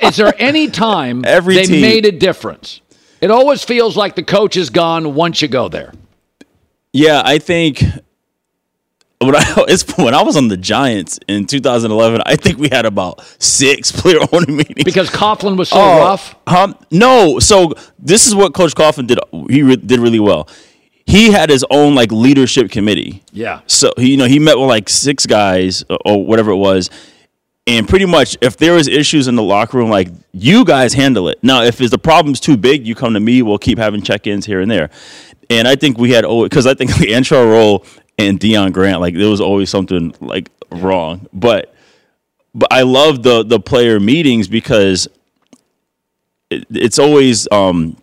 [0.00, 1.80] Is there any time Every they team.
[1.80, 2.80] made a difference?
[3.20, 5.92] It always feels like the coach is gone once you go there.
[6.92, 7.82] Yeah, I think
[9.20, 12.86] when I it's when I was on the Giants in 2011, I think we had
[12.86, 16.34] about six player only meetings because Coughlin was so Oh, rough.
[16.46, 19.18] Um, no, so this is what Coach Coughlin did.
[19.50, 20.48] He re- did really well.
[21.06, 23.22] He had his own like leadership committee.
[23.32, 23.60] Yeah.
[23.66, 26.90] So he, you know, he met with like six guys or- or whatever it was,
[27.68, 31.28] and pretty much if there was issues in the locker room, like you guys handle
[31.28, 31.38] it.
[31.42, 33.42] Now, if the problem's too big, you come to me.
[33.42, 34.90] We'll keep having check-ins here and there.
[35.48, 37.84] And I think we had because I think the Antrel Rolle
[38.18, 41.26] and Deon Grant, like there was always something like wrong.
[41.32, 41.74] But
[42.54, 45.08] but I love the the player meetings because
[46.50, 47.96] it, it's always um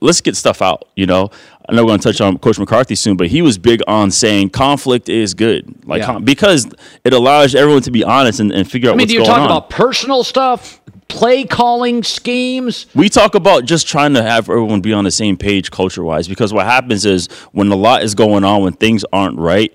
[0.00, 0.86] let's get stuff out.
[0.96, 1.30] You know,
[1.68, 4.10] I know we're going to touch on Coach McCarthy soon, but he was big on
[4.10, 6.18] saying conflict is good, like Yeah.
[6.18, 6.68] because
[7.04, 9.24] it allows everyone to be honest and, and figure out I mean, what's do you
[9.24, 9.46] talk on.
[9.46, 10.79] about personal stuff,
[11.10, 12.86] play calling schemes?
[12.94, 16.28] we talk about just trying to have everyone be on the same page culture wise
[16.28, 19.74] because what happens is when a lot is going on, when things aren't right,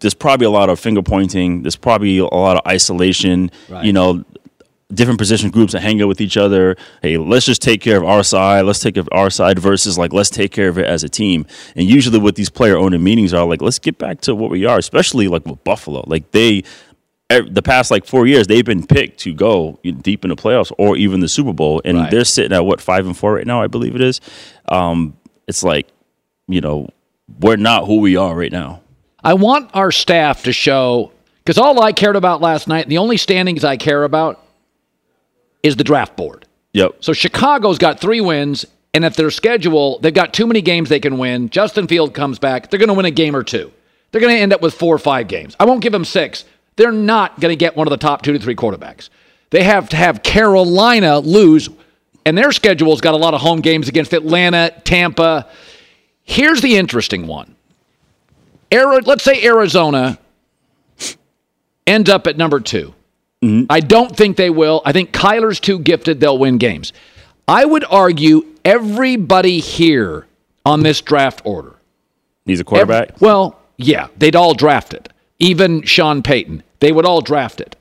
[0.00, 1.62] there's probably a lot of finger pointing.
[1.62, 3.50] There's probably a lot of isolation.
[3.68, 3.84] Right.
[3.84, 4.24] You know,
[4.92, 6.76] different position groups that hang out with each other.
[7.02, 8.62] Hey, let's just take care of our side.
[8.62, 11.08] Let's take care of our side versus like let's take care of it as a
[11.08, 11.46] team.
[11.76, 14.64] And usually, what these player owner meetings are like, let's get back to what we
[14.64, 14.78] are.
[14.78, 16.62] Especially like with Buffalo, like they.
[17.28, 20.96] The past like four years, they've been picked to go deep in the playoffs or
[20.96, 22.10] even the Super Bowl, and Right.
[22.10, 24.22] they're sitting at what five and four right now, I believe it is.
[24.70, 25.14] Um,
[25.46, 25.88] it's like,
[26.46, 26.88] you know,
[27.40, 28.80] we're not who we are right now.
[29.22, 31.12] I want our staff to show
[31.44, 34.42] because all I cared about last night, the only standings I care about
[35.62, 36.46] is the draft board.
[36.72, 36.96] Yep.
[37.00, 38.64] So Chicago's got three wins,
[38.94, 41.50] and if their schedule, they've got too many games they can win.
[41.50, 43.70] Justin Field comes back, they're going to win a game or two.
[44.12, 45.54] They're going to end up with four or five games.
[45.60, 46.46] I won't give them six.
[46.78, 49.10] They're not going to get one of the top two to three quarterbacks.
[49.50, 51.68] They have to have Carolina lose,
[52.24, 55.48] and their schedule's got a lot of home games against Atlanta, Tampa.
[56.22, 57.56] Here's the interesting one.
[58.72, 60.18] Ari- let's say Arizona
[61.86, 62.94] end up at number 2
[63.42, 63.66] mm-hmm.
[63.70, 64.80] I don't think they will.
[64.84, 66.20] I think Kyler's too gifted.
[66.20, 66.92] They'll win games.
[67.48, 70.26] I would argue everybody here
[70.64, 71.74] on this draft order.
[72.44, 73.08] He's a quarterback.
[73.14, 75.08] Every- well, yeah, they'd all draft it.
[75.40, 77.76] Even Sean Payton, they would all draft it.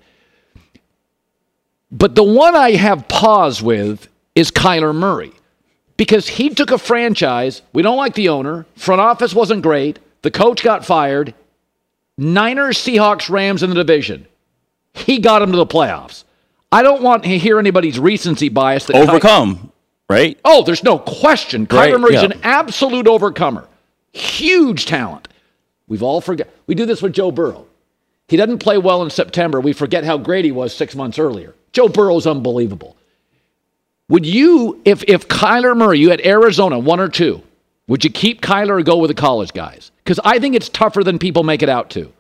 [1.92, 5.32] But the one I have pause with is Kyler Murray
[5.96, 7.62] because he took a franchise.
[7.74, 8.66] We don't like the owner.
[8.76, 10.00] Front office wasn't great.
[10.22, 11.34] The coach got fired.
[12.18, 14.28] Niners, Seahawks, Rams in the division.
[14.94, 16.24] He got him to the playoffs.
[16.72, 19.72] I don't want to hear anybody's recency bias that Ky- Overcome,
[20.10, 20.38] right?
[20.44, 21.68] oh, there's no question.
[21.68, 22.26] Kyler Right, Murray's yeah.
[22.26, 23.68] an absolute overcomer.
[24.12, 25.28] Huge talent.
[25.88, 26.48] We've all forgot.
[26.66, 27.67] We do this with Joe Burrow.
[28.28, 29.60] He doesn't play well in September.
[29.62, 31.56] We forget how great he was six months earlier.
[31.72, 32.98] Joe Burrow's unbelievable.
[34.10, 37.42] Would you, if if Kyler Murray, you had Arizona one or two,
[37.88, 39.92] would you keep Kyler or go with the college guys?
[40.04, 42.12] Because I think it's tougher than people make it out to.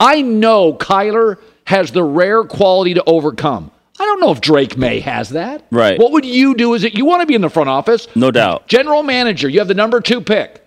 [0.00, 3.70] I know Kyler has the rare quality to overcome.
[3.98, 5.64] I don't know if Drake Maye has that.
[5.70, 5.98] Right.
[5.98, 6.74] What would you do?
[6.74, 8.08] Is it you want to be in the front office?
[8.16, 8.66] No doubt.
[8.66, 10.62] General manager, you have the number two pick.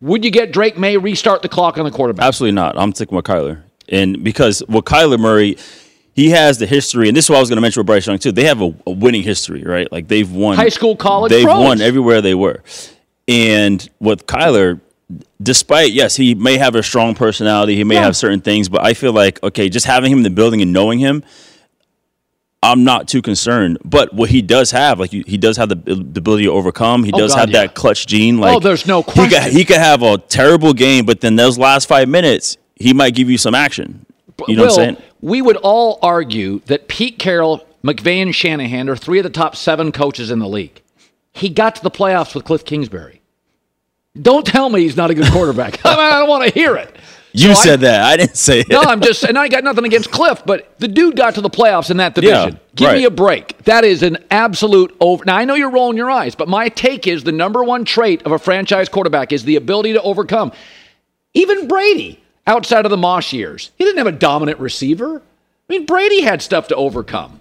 [0.00, 2.24] Would you get Drake Maye restart the clock on the quarterback?
[2.26, 2.76] Absolutely not.
[2.78, 3.62] I'm sticking with Kyler.
[3.92, 5.56] And because with Kyler Murray,
[6.14, 8.06] he has the history, and this is what I was going to mention with Bryce
[8.06, 8.32] Young too.
[8.32, 9.90] They have a, a winning history, right?
[9.92, 11.58] Like they've won High school, college, They've pros.
[11.62, 12.62] won everywhere they were.
[13.28, 14.80] And with Kyler,
[15.42, 18.02] despite yes, he may have a strong personality, he may Yeah.
[18.04, 20.72] have certain things, but I feel like okay, just having him in the building and
[20.72, 21.22] knowing him,
[22.62, 23.78] I'm not too concerned.
[23.84, 27.02] But what he does have, like he does have the, the ability to overcome.
[27.04, 27.60] He Oh, does God, have yeah.
[27.62, 28.38] that clutch gene.
[28.38, 29.52] Oh, like Oh, there's no He could, question.
[29.52, 33.30] he could have a terrible game, but then those last five minutes, he might give
[33.30, 34.04] you some action.
[34.48, 35.02] You know Will, what I'm saying?
[35.20, 39.56] We would all argue that Pete Carroll, McVay, and Shanahan are three of the top
[39.56, 40.80] seven coaches in the league.
[41.32, 43.20] He got to the playoffs with Cliff Kingsbury.
[44.20, 45.80] Don't tell me he's not a good quarterback.
[45.86, 46.94] I, mean, I don't want to hear it.
[47.32, 48.02] You So I- said that.
[48.04, 48.68] I didn't say it.
[48.68, 51.48] No, I'm just, and I got nothing against Cliff, but the dude got to the
[51.48, 52.54] playoffs in that division.
[52.54, 53.56] Yeah, Give me a break.
[53.64, 55.24] That is an absolute over.
[55.24, 58.22] Now I know you're rolling your eyes, but my take is the number one trait
[58.24, 60.52] of a franchise quarterback is the ability to overcome.
[61.32, 65.18] Even Brady, outside of the Moss years, he didn't have a dominant receiver.
[65.18, 67.40] I mean, Brady had stuff to overcome.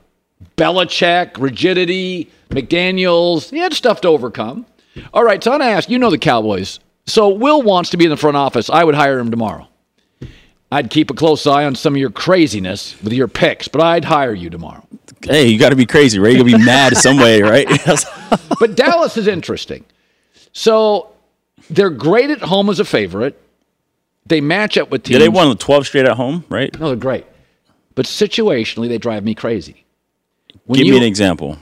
[0.57, 4.65] Belichick, rigidity, McDaniels, he had stuff to overcome.
[5.13, 5.89] All right, so I'm gonna ask.
[5.89, 6.79] You know the Cowboys.
[7.05, 8.69] So Will wants to be in the front office.
[8.69, 9.67] I would hire him tomorrow.
[10.71, 14.05] I'd keep a close eye on some of your craziness with your picks, but I'd
[14.05, 14.85] hire you tomorrow.
[15.21, 16.33] Hey, you got to be crazy, right?
[16.33, 17.67] You're gonna be mad some way, right?
[18.59, 19.83] but Dallas is interesting.
[20.53, 21.11] So
[21.69, 23.39] they're great at home as a favorite.
[24.25, 25.13] They match up with teams.
[25.13, 26.77] yeah, they won 12 straight at home, right?
[26.79, 27.25] No, they're great.
[27.95, 29.85] But situationally, they drive me crazy.
[30.65, 31.57] When Give you- me an example.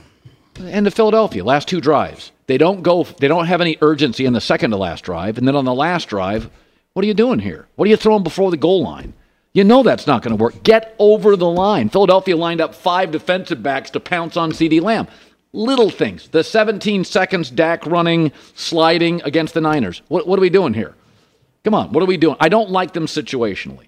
[0.62, 2.32] And the Philadelphia, last two drives.
[2.46, 5.38] They don't go they don't have any urgency in the second to last drive.
[5.38, 6.50] And then on the last drive,
[6.92, 7.66] what are you doing here?
[7.76, 9.14] What are you throwing before the goal line?
[9.52, 10.62] You know that's not going to work.
[10.62, 11.88] Get over the line.
[11.88, 15.08] Philadelphia lined up five defensive backs to pounce on CeeDee Lamb.
[15.52, 16.28] Little things.
[16.28, 20.02] The 17 seconds Dak running, sliding against the Niners.
[20.08, 20.94] What, what are we doing here?
[21.64, 22.36] Come on, what are we doing?
[22.40, 23.86] I don't like them situationally.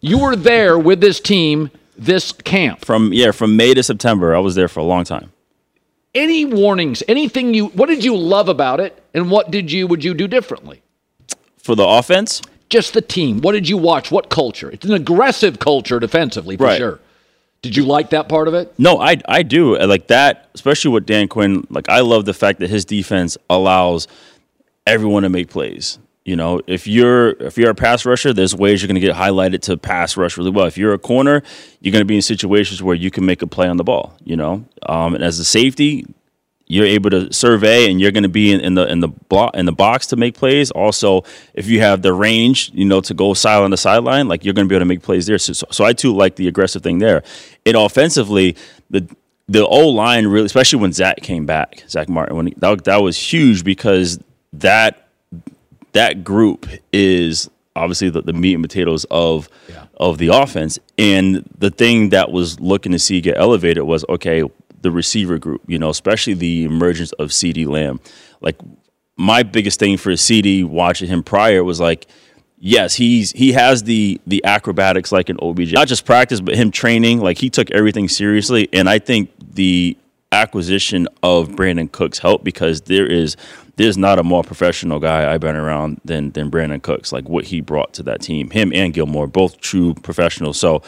[0.00, 2.84] You were there with this team, this camp.
[2.84, 5.32] From yeah, from May to September, I was there for a long time.
[6.14, 7.02] Any warnings?
[7.08, 7.66] Anything you?
[7.68, 10.82] What did you love about it, and what did you would you do differently?
[11.58, 13.40] For the offense, Just the team.
[13.40, 14.10] What did you watch?
[14.10, 14.70] What culture?
[14.70, 16.78] It's an aggressive culture defensively for Right.
[16.78, 16.98] sure.
[17.62, 18.72] Did you like that part of it?
[18.78, 21.66] No, I I do like that, especially with Dan Quinn.
[21.70, 24.06] Like I love the fact that his defense allows
[24.86, 25.98] everyone to make plays.
[26.24, 29.14] You know, if you're if you're a pass rusher, there's ways you're going to get
[29.14, 30.64] highlighted to pass rush really well.
[30.64, 31.42] If you're a corner,
[31.80, 34.16] you're going to be in situations where you can make a play on the ball.
[34.24, 36.06] You know, um, and as a safety,
[36.66, 39.54] you're able to survey and you're going to be in, in the in the block
[39.54, 40.70] in the box to make plays.
[40.70, 44.46] Also, if you have the range, you know, to go side on the sideline, like
[44.46, 45.38] you're going to be able to make plays there.
[45.38, 47.22] So, so, so I too like the aggressive thing there.
[47.66, 48.56] And offensively,
[48.88, 49.06] the
[49.46, 53.02] the O line really, especially when Zach came back, Zach Martin, when he, that that
[53.02, 54.18] was huge because
[54.54, 55.03] that
[55.94, 59.48] that group is obviously the, the meat and potatoes of
[59.96, 60.78] of the offense.
[60.98, 64.42] And the thing that was looking to see get elevated was okay,
[64.82, 68.00] the receiver group, you know, especially the emergence of CeeDee Lamb.
[68.40, 68.56] Like
[69.16, 72.06] my biggest thing for CeeDee watching him prior was like,
[72.58, 76.70] yes, he's he has the the acrobatics like an OBJ, not just practice, but him
[76.70, 77.20] training.
[77.20, 79.96] Like he took everything seriously, and I think the
[80.32, 83.36] acquisition of Brandin Cooks helped because there is
[83.76, 87.12] there's not a more professional guy I've been around than than Brandin Cooks.
[87.12, 90.58] Like what he brought to that team, him and Gilmore, both true professionals.
[90.58, 90.82] So,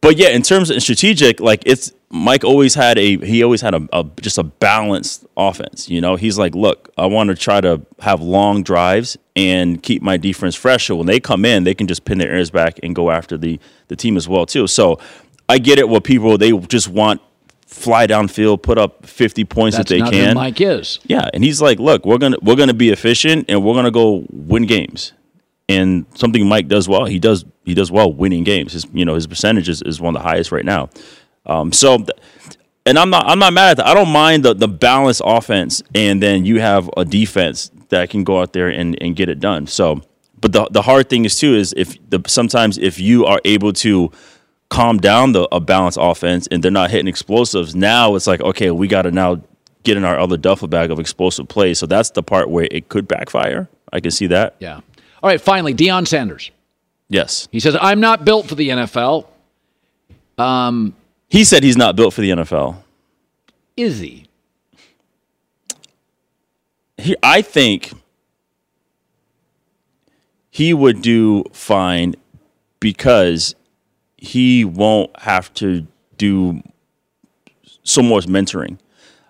[0.00, 3.74] but yeah, in terms of strategic, like it's Mike always had a he always had
[3.74, 5.88] a, a just a balanced offense.
[5.88, 10.02] You know, he's like, look, I want to try to have long drives and keep
[10.02, 10.86] my defense fresh.
[10.86, 13.38] So when they come in, they can just pin their ears back and go after
[13.38, 13.58] the
[13.88, 14.66] the team as well too.
[14.66, 15.00] So
[15.48, 15.88] I get it.
[15.88, 17.20] What people they just want
[17.72, 20.34] fly downfield, put up 50 points That's if they can.
[20.34, 21.00] Mike is.
[21.04, 24.26] Yeah, and he's like, "Look, we're gonna we're gonna be efficient and we're gonna go
[24.30, 25.12] win games."
[25.68, 28.72] And something Mike does well, he does he does well winning games.
[28.72, 30.90] His you know his percentage is, is one of the highest right now.
[31.46, 32.10] Um, so, th-
[32.84, 33.86] and I'm not I'm not mad at that.
[33.86, 38.24] I don't mind the the balanced offense, and then you have a defense that can
[38.24, 39.66] go out there and, and get it done.
[39.66, 40.02] So,
[40.40, 43.72] but the the hard thing is too is if the sometimes if you are able
[43.74, 44.10] to
[44.72, 48.70] calm down the a balanced offense and they're not hitting explosives, now it's like okay,
[48.70, 49.42] we got to now
[49.84, 51.78] get in our other duffel bag of explosive plays.
[51.78, 53.68] So that's the part where it could backfire.
[53.92, 54.56] I can see that.
[54.60, 54.76] Yeah.
[55.22, 56.50] All right, finally, Deion Sanders.
[57.08, 57.48] Yes.
[57.52, 59.26] He says, I'm not built for the NFL.
[60.38, 60.94] Um,
[61.28, 62.76] He said he's not built for the NFL.
[63.76, 64.26] is he?
[66.96, 67.92] he, I think
[70.50, 72.14] he would do fine
[72.80, 73.54] because
[74.22, 75.84] he won't have to
[76.16, 76.62] do
[77.82, 78.78] so much mentoring.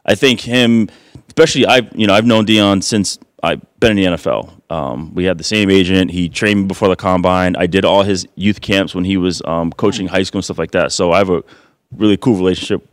[0.05, 0.91] I think him,
[1.29, 4.53] especially I, you know, I've known Deion since I've been in the NFL.
[4.71, 6.11] Um, we had the same agent.
[6.11, 7.57] He trained me before the combine.
[7.57, 10.59] I did all his youth camps when he was um, coaching high school and stuff
[10.59, 10.93] like that.
[10.93, 11.43] So I have a
[11.97, 12.87] really cool relationship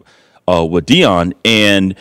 [0.48, 1.96] uh, with Deion, and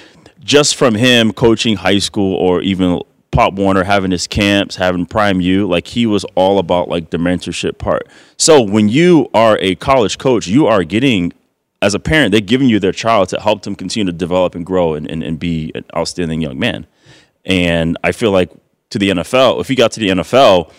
[0.45, 5.41] just from him coaching high school or even Pop Warner having his camps, having Prime
[5.41, 8.09] U, like he was all about like the mentorship part.
[8.37, 11.33] So when you are a college coach, you are getting
[11.81, 14.67] as a parent, they're giving you their child to help them continue to develop and
[14.67, 16.87] grow and, and, and be an outstanding young man.
[17.45, 18.51] And I feel like
[18.91, 20.73] to the NFL, if he got to the NFL,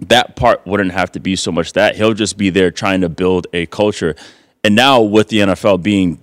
[0.00, 1.94] that part wouldn't have to be so much that.
[1.94, 4.16] He'll just be there trying to build a culture.
[4.64, 6.22] And now with the NFL being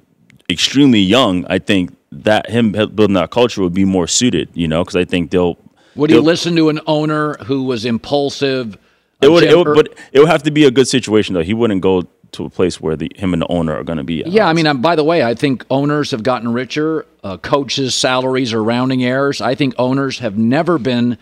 [0.50, 4.84] extremely young, I think that him building that culture would be more suited, you know,
[4.84, 5.58] because I think they'll.
[5.96, 8.78] Would he they'll- listen to an owner who was impulsive?
[9.22, 11.42] It would, it would, but it would have to be a good situation though.
[11.42, 12.04] He wouldn't go
[12.34, 14.24] to a place where the him and the owner are going to be.
[14.26, 17.06] Yeah, I mean, um, by the way, I think owners have gotten richer.
[17.24, 19.42] Uh, coaches' salaries are rounding errors.
[19.42, 21.18] I think owners have never been.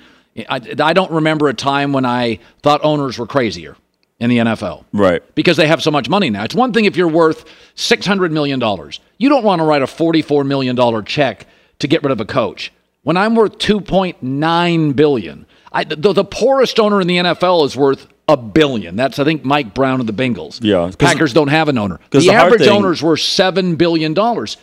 [0.50, 3.78] I, I don't remember a time when I thought owners were crazier
[4.20, 5.22] in the NFL Right.
[5.36, 6.44] because they have so much money now.
[6.44, 7.46] It's one thing if you're worth
[7.76, 9.00] six hundred million dollars.
[9.18, 11.48] You don't want to write a forty-four million dollar check
[11.80, 12.72] to get rid of a coach.
[13.04, 17.66] When I'm worth two point nine billion, I, the, the poorest owner in the NFL
[17.66, 18.96] is worth a billion.
[18.96, 20.60] That's I think Mike Brown of the Bengals.
[20.64, 22.00] Yeah, Packers don't have an owner.
[22.12, 24.58] The, the average thing- owner's worth seven billion dollars.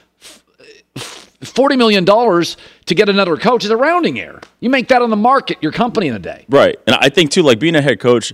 [1.42, 4.40] Forty million dollars to get another coach is a rounding error.
[4.60, 6.44] You make that on the market, your company in a day.
[6.48, 6.78] Right.
[6.86, 8.32] And I think too, like being a head coach,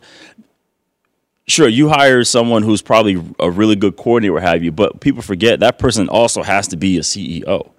[1.49, 5.23] sure, you hire someone who's probably a really good coordinator, what have you, but people
[5.23, 7.71] forget that person also has to be a CEO.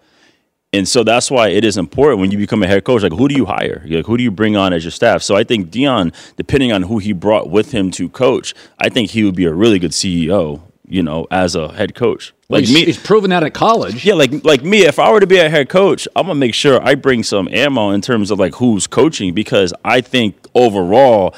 [0.72, 3.02] And so that's why it is important when you become a head coach.
[3.02, 3.84] Like, who do you hire?
[3.88, 5.24] Like, who do you bring on as your staff?
[5.24, 9.10] So I think Deion, depending on who he brought with him to coach, I think
[9.12, 10.62] he would be a really good CEO.
[10.92, 12.34] You know, as a head coach.
[12.48, 14.04] Well, he's, he's proven that at college.
[14.04, 16.56] Yeah, like like me, if I were to be a head coach, I'm gonna make
[16.56, 21.36] sure I bring some ammo in terms of like who's coaching because I think overall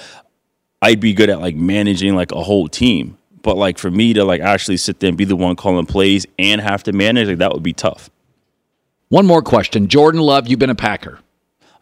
[0.82, 3.17] I'd be good at like managing like a whole team.
[3.43, 6.25] But like for me to like actually sit there and be the one calling plays
[6.38, 8.09] and have to manage, like that would be tough.
[9.09, 9.88] One more question.
[9.88, 11.19] Jordan Love, you've been a Packer.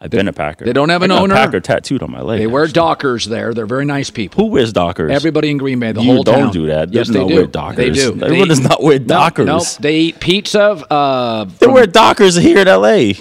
[0.02, 0.64] I've been a Packer.
[0.64, 1.34] They don't have an owner.
[1.34, 2.38] Packer tattooed on my leg.
[2.38, 3.52] They wear Dockers there.
[3.52, 4.42] They're very nice people.
[4.46, 5.12] Who wears Dockers?
[5.12, 6.52] Everybody in Green Bay, the You whole don't town.
[6.52, 6.88] do that.
[6.90, 7.34] Yes, There's they no do.
[7.34, 7.76] wear Dockers.
[7.76, 8.12] They do.
[8.14, 9.44] Everyone They does not wear Dockers.
[9.46, 10.60] No, they eat pizza.
[10.90, 13.12] Uh, They wear Dockers here in LA.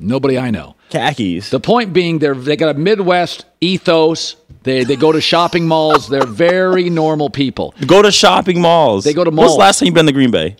[0.00, 0.76] Nobody I know.
[0.90, 1.50] Khakis.
[1.50, 4.36] The point being, they're they got a Midwest ethos.
[4.62, 6.08] They they go to shopping malls.
[6.08, 7.74] They're very normal people.
[7.86, 9.04] Go to shopping malls.
[9.04, 9.52] They go to When's malls.
[9.54, 10.56] the last time you've been to Green Bay?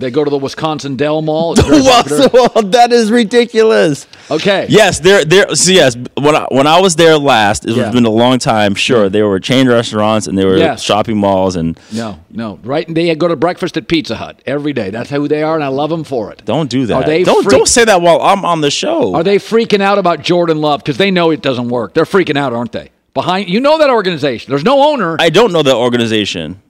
[0.00, 1.52] They go to the Wisconsin Dell Mall.
[1.52, 2.62] It's very popular.
[2.70, 4.06] that is ridiculous.
[4.30, 4.66] Okay.
[4.68, 5.96] Yes, they're they're so yes.
[6.16, 7.90] When I when I was there last, it's Yeah.
[7.90, 8.74] been a long time.
[8.74, 10.82] Sure, there were chain restaurants and there were Yes.
[10.82, 12.58] shopping malls and No, no.
[12.64, 12.86] Right?
[12.86, 14.90] And they go to breakfast at Pizza Hut every day.
[14.90, 16.42] That's who they are, and I love them for it.
[16.44, 16.94] don't do that.
[16.94, 19.14] Are they don't freak- don't say that while I'm on the show.
[19.14, 21.94] Are they freaking out about Jordan Love because they know it doesn't work?
[21.94, 22.90] They're freaking out, aren't they?
[23.12, 24.50] Behind you know that organization.
[24.50, 26.62] There's no owner, I don't know that organization.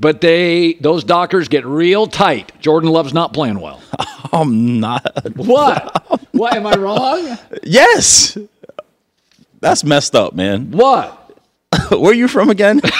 [0.00, 2.52] But they those Dockers get real tight.
[2.60, 3.80] Jordan Love's not playing well.
[4.32, 5.26] I'm not.
[5.36, 6.20] What?
[6.32, 7.38] what am I wrong?
[7.62, 8.36] Yes,
[9.60, 10.70] that's messed up, man.
[10.70, 11.14] What?
[11.90, 12.80] Where are you from again?
[12.80, 12.90] Where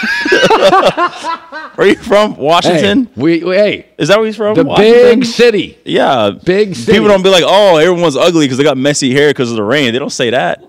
[1.78, 2.36] are you from?
[2.36, 3.04] Washington.
[3.06, 4.54] Hey, we, we- hey, Is that where he's from?
[4.54, 5.20] the Washington?
[5.20, 5.78] big city.
[5.84, 6.92] Yeah, Big city.
[6.92, 9.62] People don't be like, "Oh, everyone's ugly because they got messy hair because of the
[9.62, 10.62] rain." They don't say that.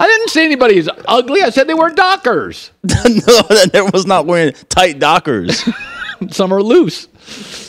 [0.00, 1.42] I didn't see anybody anybody's ugly.
[1.42, 2.70] I said they wear Dockers.
[2.82, 5.62] no, there was not wearing tight Dockers.
[6.30, 7.06] Some are loose.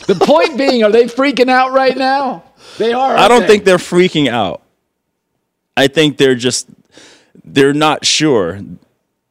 [0.08, 2.46] The point being, are they freaking out right now?
[2.78, 3.18] They are.
[3.18, 3.48] I don't they?
[3.48, 4.62] think they're freaking out.
[5.76, 6.70] I think they're just
[7.44, 8.62] they're not sure.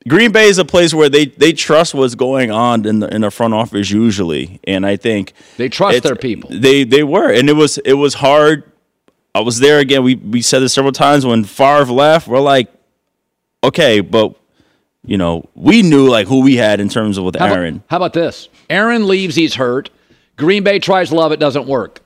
[0.06, 3.22] Green Bay is a place where they they trust what's going on in the in
[3.22, 6.50] the front office usually, and I think They trust their people.
[6.52, 8.70] They they were, and it was it was hard.
[9.34, 10.02] I was there again.
[10.02, 12.28] We we said this several times when Favre left.
[12.28, 12.68] We're like,
[13.64, 14.34] okay, but
[15.04, 17.82] you know, we knew like who we had in terms of with How about- Aaron.
[17.88, 18.48] how about this?
[18.68, 19.90] Aaron leaves, he's hurt.
[20.36, 22.00] Green Bay tries love, it doesn't work.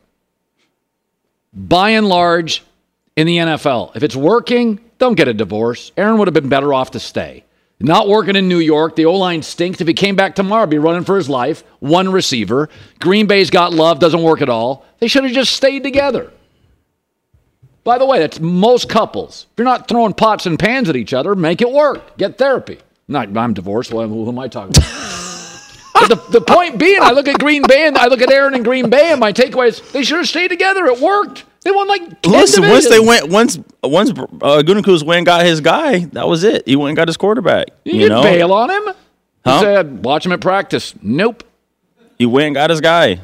[1.52, 2.62] By and large,
[3.16, 5.92] in the NFL, if it's working, don't get a divorce.
[5.96, 7.44] Aaron would have been better off to stay.
[7.80, 8.96] Not working in New York.
[8.96, 9.80] The O line stinks.
[9.80, 11.62] If he came back tomorrow, be running for his life.
[11.80, 12.68] One receiver.
[13.00, 14.84] Green Bay's got love, doesn't work at all.
[15.00, 16.32] They should have just stayed together.
[17.84, 19.46] By the way, that's most couples.
[19.52, 22.16] If you're not throwing pots and pans at each other, make it work.
[22.16, 22.78] Get therapy.
[23.06, 23.92] Not, I'm divorced.
[23.92, 24.90] Well, who am I talking about?
[25.94, 28.54] but the, the point being, I look at Green Bay and I look at Aaron
[28.54, 30.86] and Green Bay, and my takeaway is they should have stayed together.
[30.86, 31.44] It worked.
[31.62, 34.14] They won like 10 Listen, once they went, once once uh,
[34.62, 36.66] Gutekunst went and got his guy, that was it.
[36.66, 37.68] He went and got his quarterback.
[37.84, 38.94] You, You, know, bail on him.
[39.44, 39.58] Huh?
[39.58, 40.94] He said, watch him at practice.
[41.02, 41.42] Nope.
[42.18, 43.20] he went and got his guy.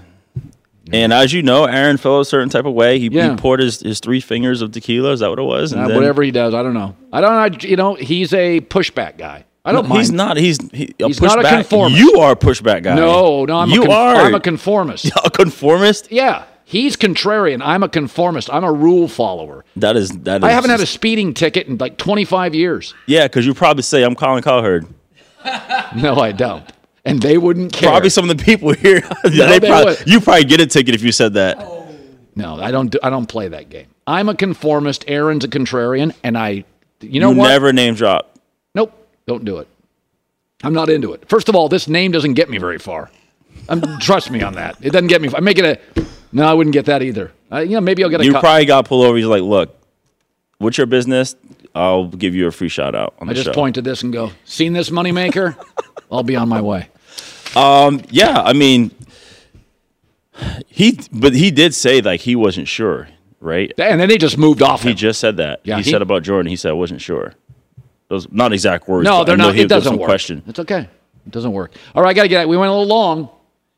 [0.92, 2.98] And as you know, Aaron felt a certain type of way.
[2.98, 3.30] He, Yeah.
[3.30, 5.12] he poured his, his three fingers of tequila.
[5.12, 5.72] Is that what it was?
[5.72, 6.96] Uh, then- whatever he does, I don't know.
[7.12, 7.68] I don't know.
[7.68, 9.44] You know, he's a pushback guy.
[9.64, 10.00] I don't No, mind.
[10.00, 10.36] He's not.
[10.38, 12.00] He's he, a He's not a conformist.
[12.00, 12.94] You are a pushback guy.
[12.94, 14.16] No, no, I'm you a con- are.
[14.16, 15.10] I'm a conformist.
[15.24, 16.10] a conformist.
[16.10, 17.60] Yeah, he's contrarian.
[17.62, 18.48] I'm a conformist.
[18.50, 19.66] I'm a rule follower.
[19.76, 20.38] That is that.
[20.38, 22.94] Is I haven't had a speeding ticket in like 25 years.
[23.06, 24.86] Yeah, because you probably say I'm Colin Cowherd.
[25.96, 26.64] No, I don't.
[27.04, 27.88] And they wouldn't care.
[27.90, 29.02] Probably some of the people here.
[29.24, 31.58] No, they they probably, you probably get a ticket if you said that.
[32.36, 32.88] No, I don't.
[32.88, 33.86] Do, I don't play that game.
[34.06, 35.04] I'm a conformist.
[35.08, 36.64] Aaron's a contrarian, and I.
[37.00, 37.48] You know you what?
[37.48, 38.36] never name drop.
[38.74, 38.92] Nope.
[39.26, 39.68] Don't do it.
[40.62, 41.28] I'm not into it.
[41.28, 43.10] First of all, this name doesn't get me very far.
[43.68, 44.76] Um, trust me on that.
[44.82, 45.30] It doesn't get me.
[45.34, 45.64] I make it
[45.96, 46.04] a.
[46.32, 47.32] No, I wouldn't get that either.
[47.50, 48.24] Uh, you know, maybe I'll get a.
[48.24, 49.16] You co- probably got pulled over.
[49.16, 49.74] He's like, "Look,
[50.58, 51.34] what's your business?
[51.74, 54.02] I'll give you a free shout out on I the just show." point to this
[54.02, 55.56] and go, "Seen this moneymaker?
[56.10, 56.88] I'll be on my way."
[57.56, 58.90] Um, yeah, I mean,
[60.66, 63.08] he, but he did say like he wasn't sure,
[63.40, 63.72] right?
[63.78, 64.82] And then they just moved off.
[64.82, 64.96] He him.
[64.96, 65.60] just said that.
[65.64, 66.48] Yeah, he, he- said about Jordan.
[66.48, 67.34] He said I wasn't sure.
[68.08, 69.04] Those not exact words.
[69.04, 69.54] No, they're not.
[69.54, 70.06] he- It doesn't work.
[70.08, 70.42] Question.
[70.46, 70.88] It's okay.
[71.26, 71.72] It doesn't work.
[71.94, 72.48] All right, I got to get.
[72.48, 73.28] We went a little long.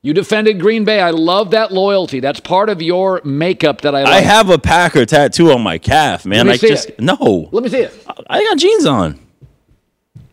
[0.05, 1.01] You defended Green Bay.
[1.01, 2.18] I love that loyalty.
[2.18, 4.12] That's part of your makeup that I like.
[4.12, 6.47] I have a Packer tattoo on my calf, man.
[6.47, 7.01] me I see just it.
[7.01, 7.49] no.
[7.53, 8.07] Let me see it.
[8.28, 9.20] I got jeans on.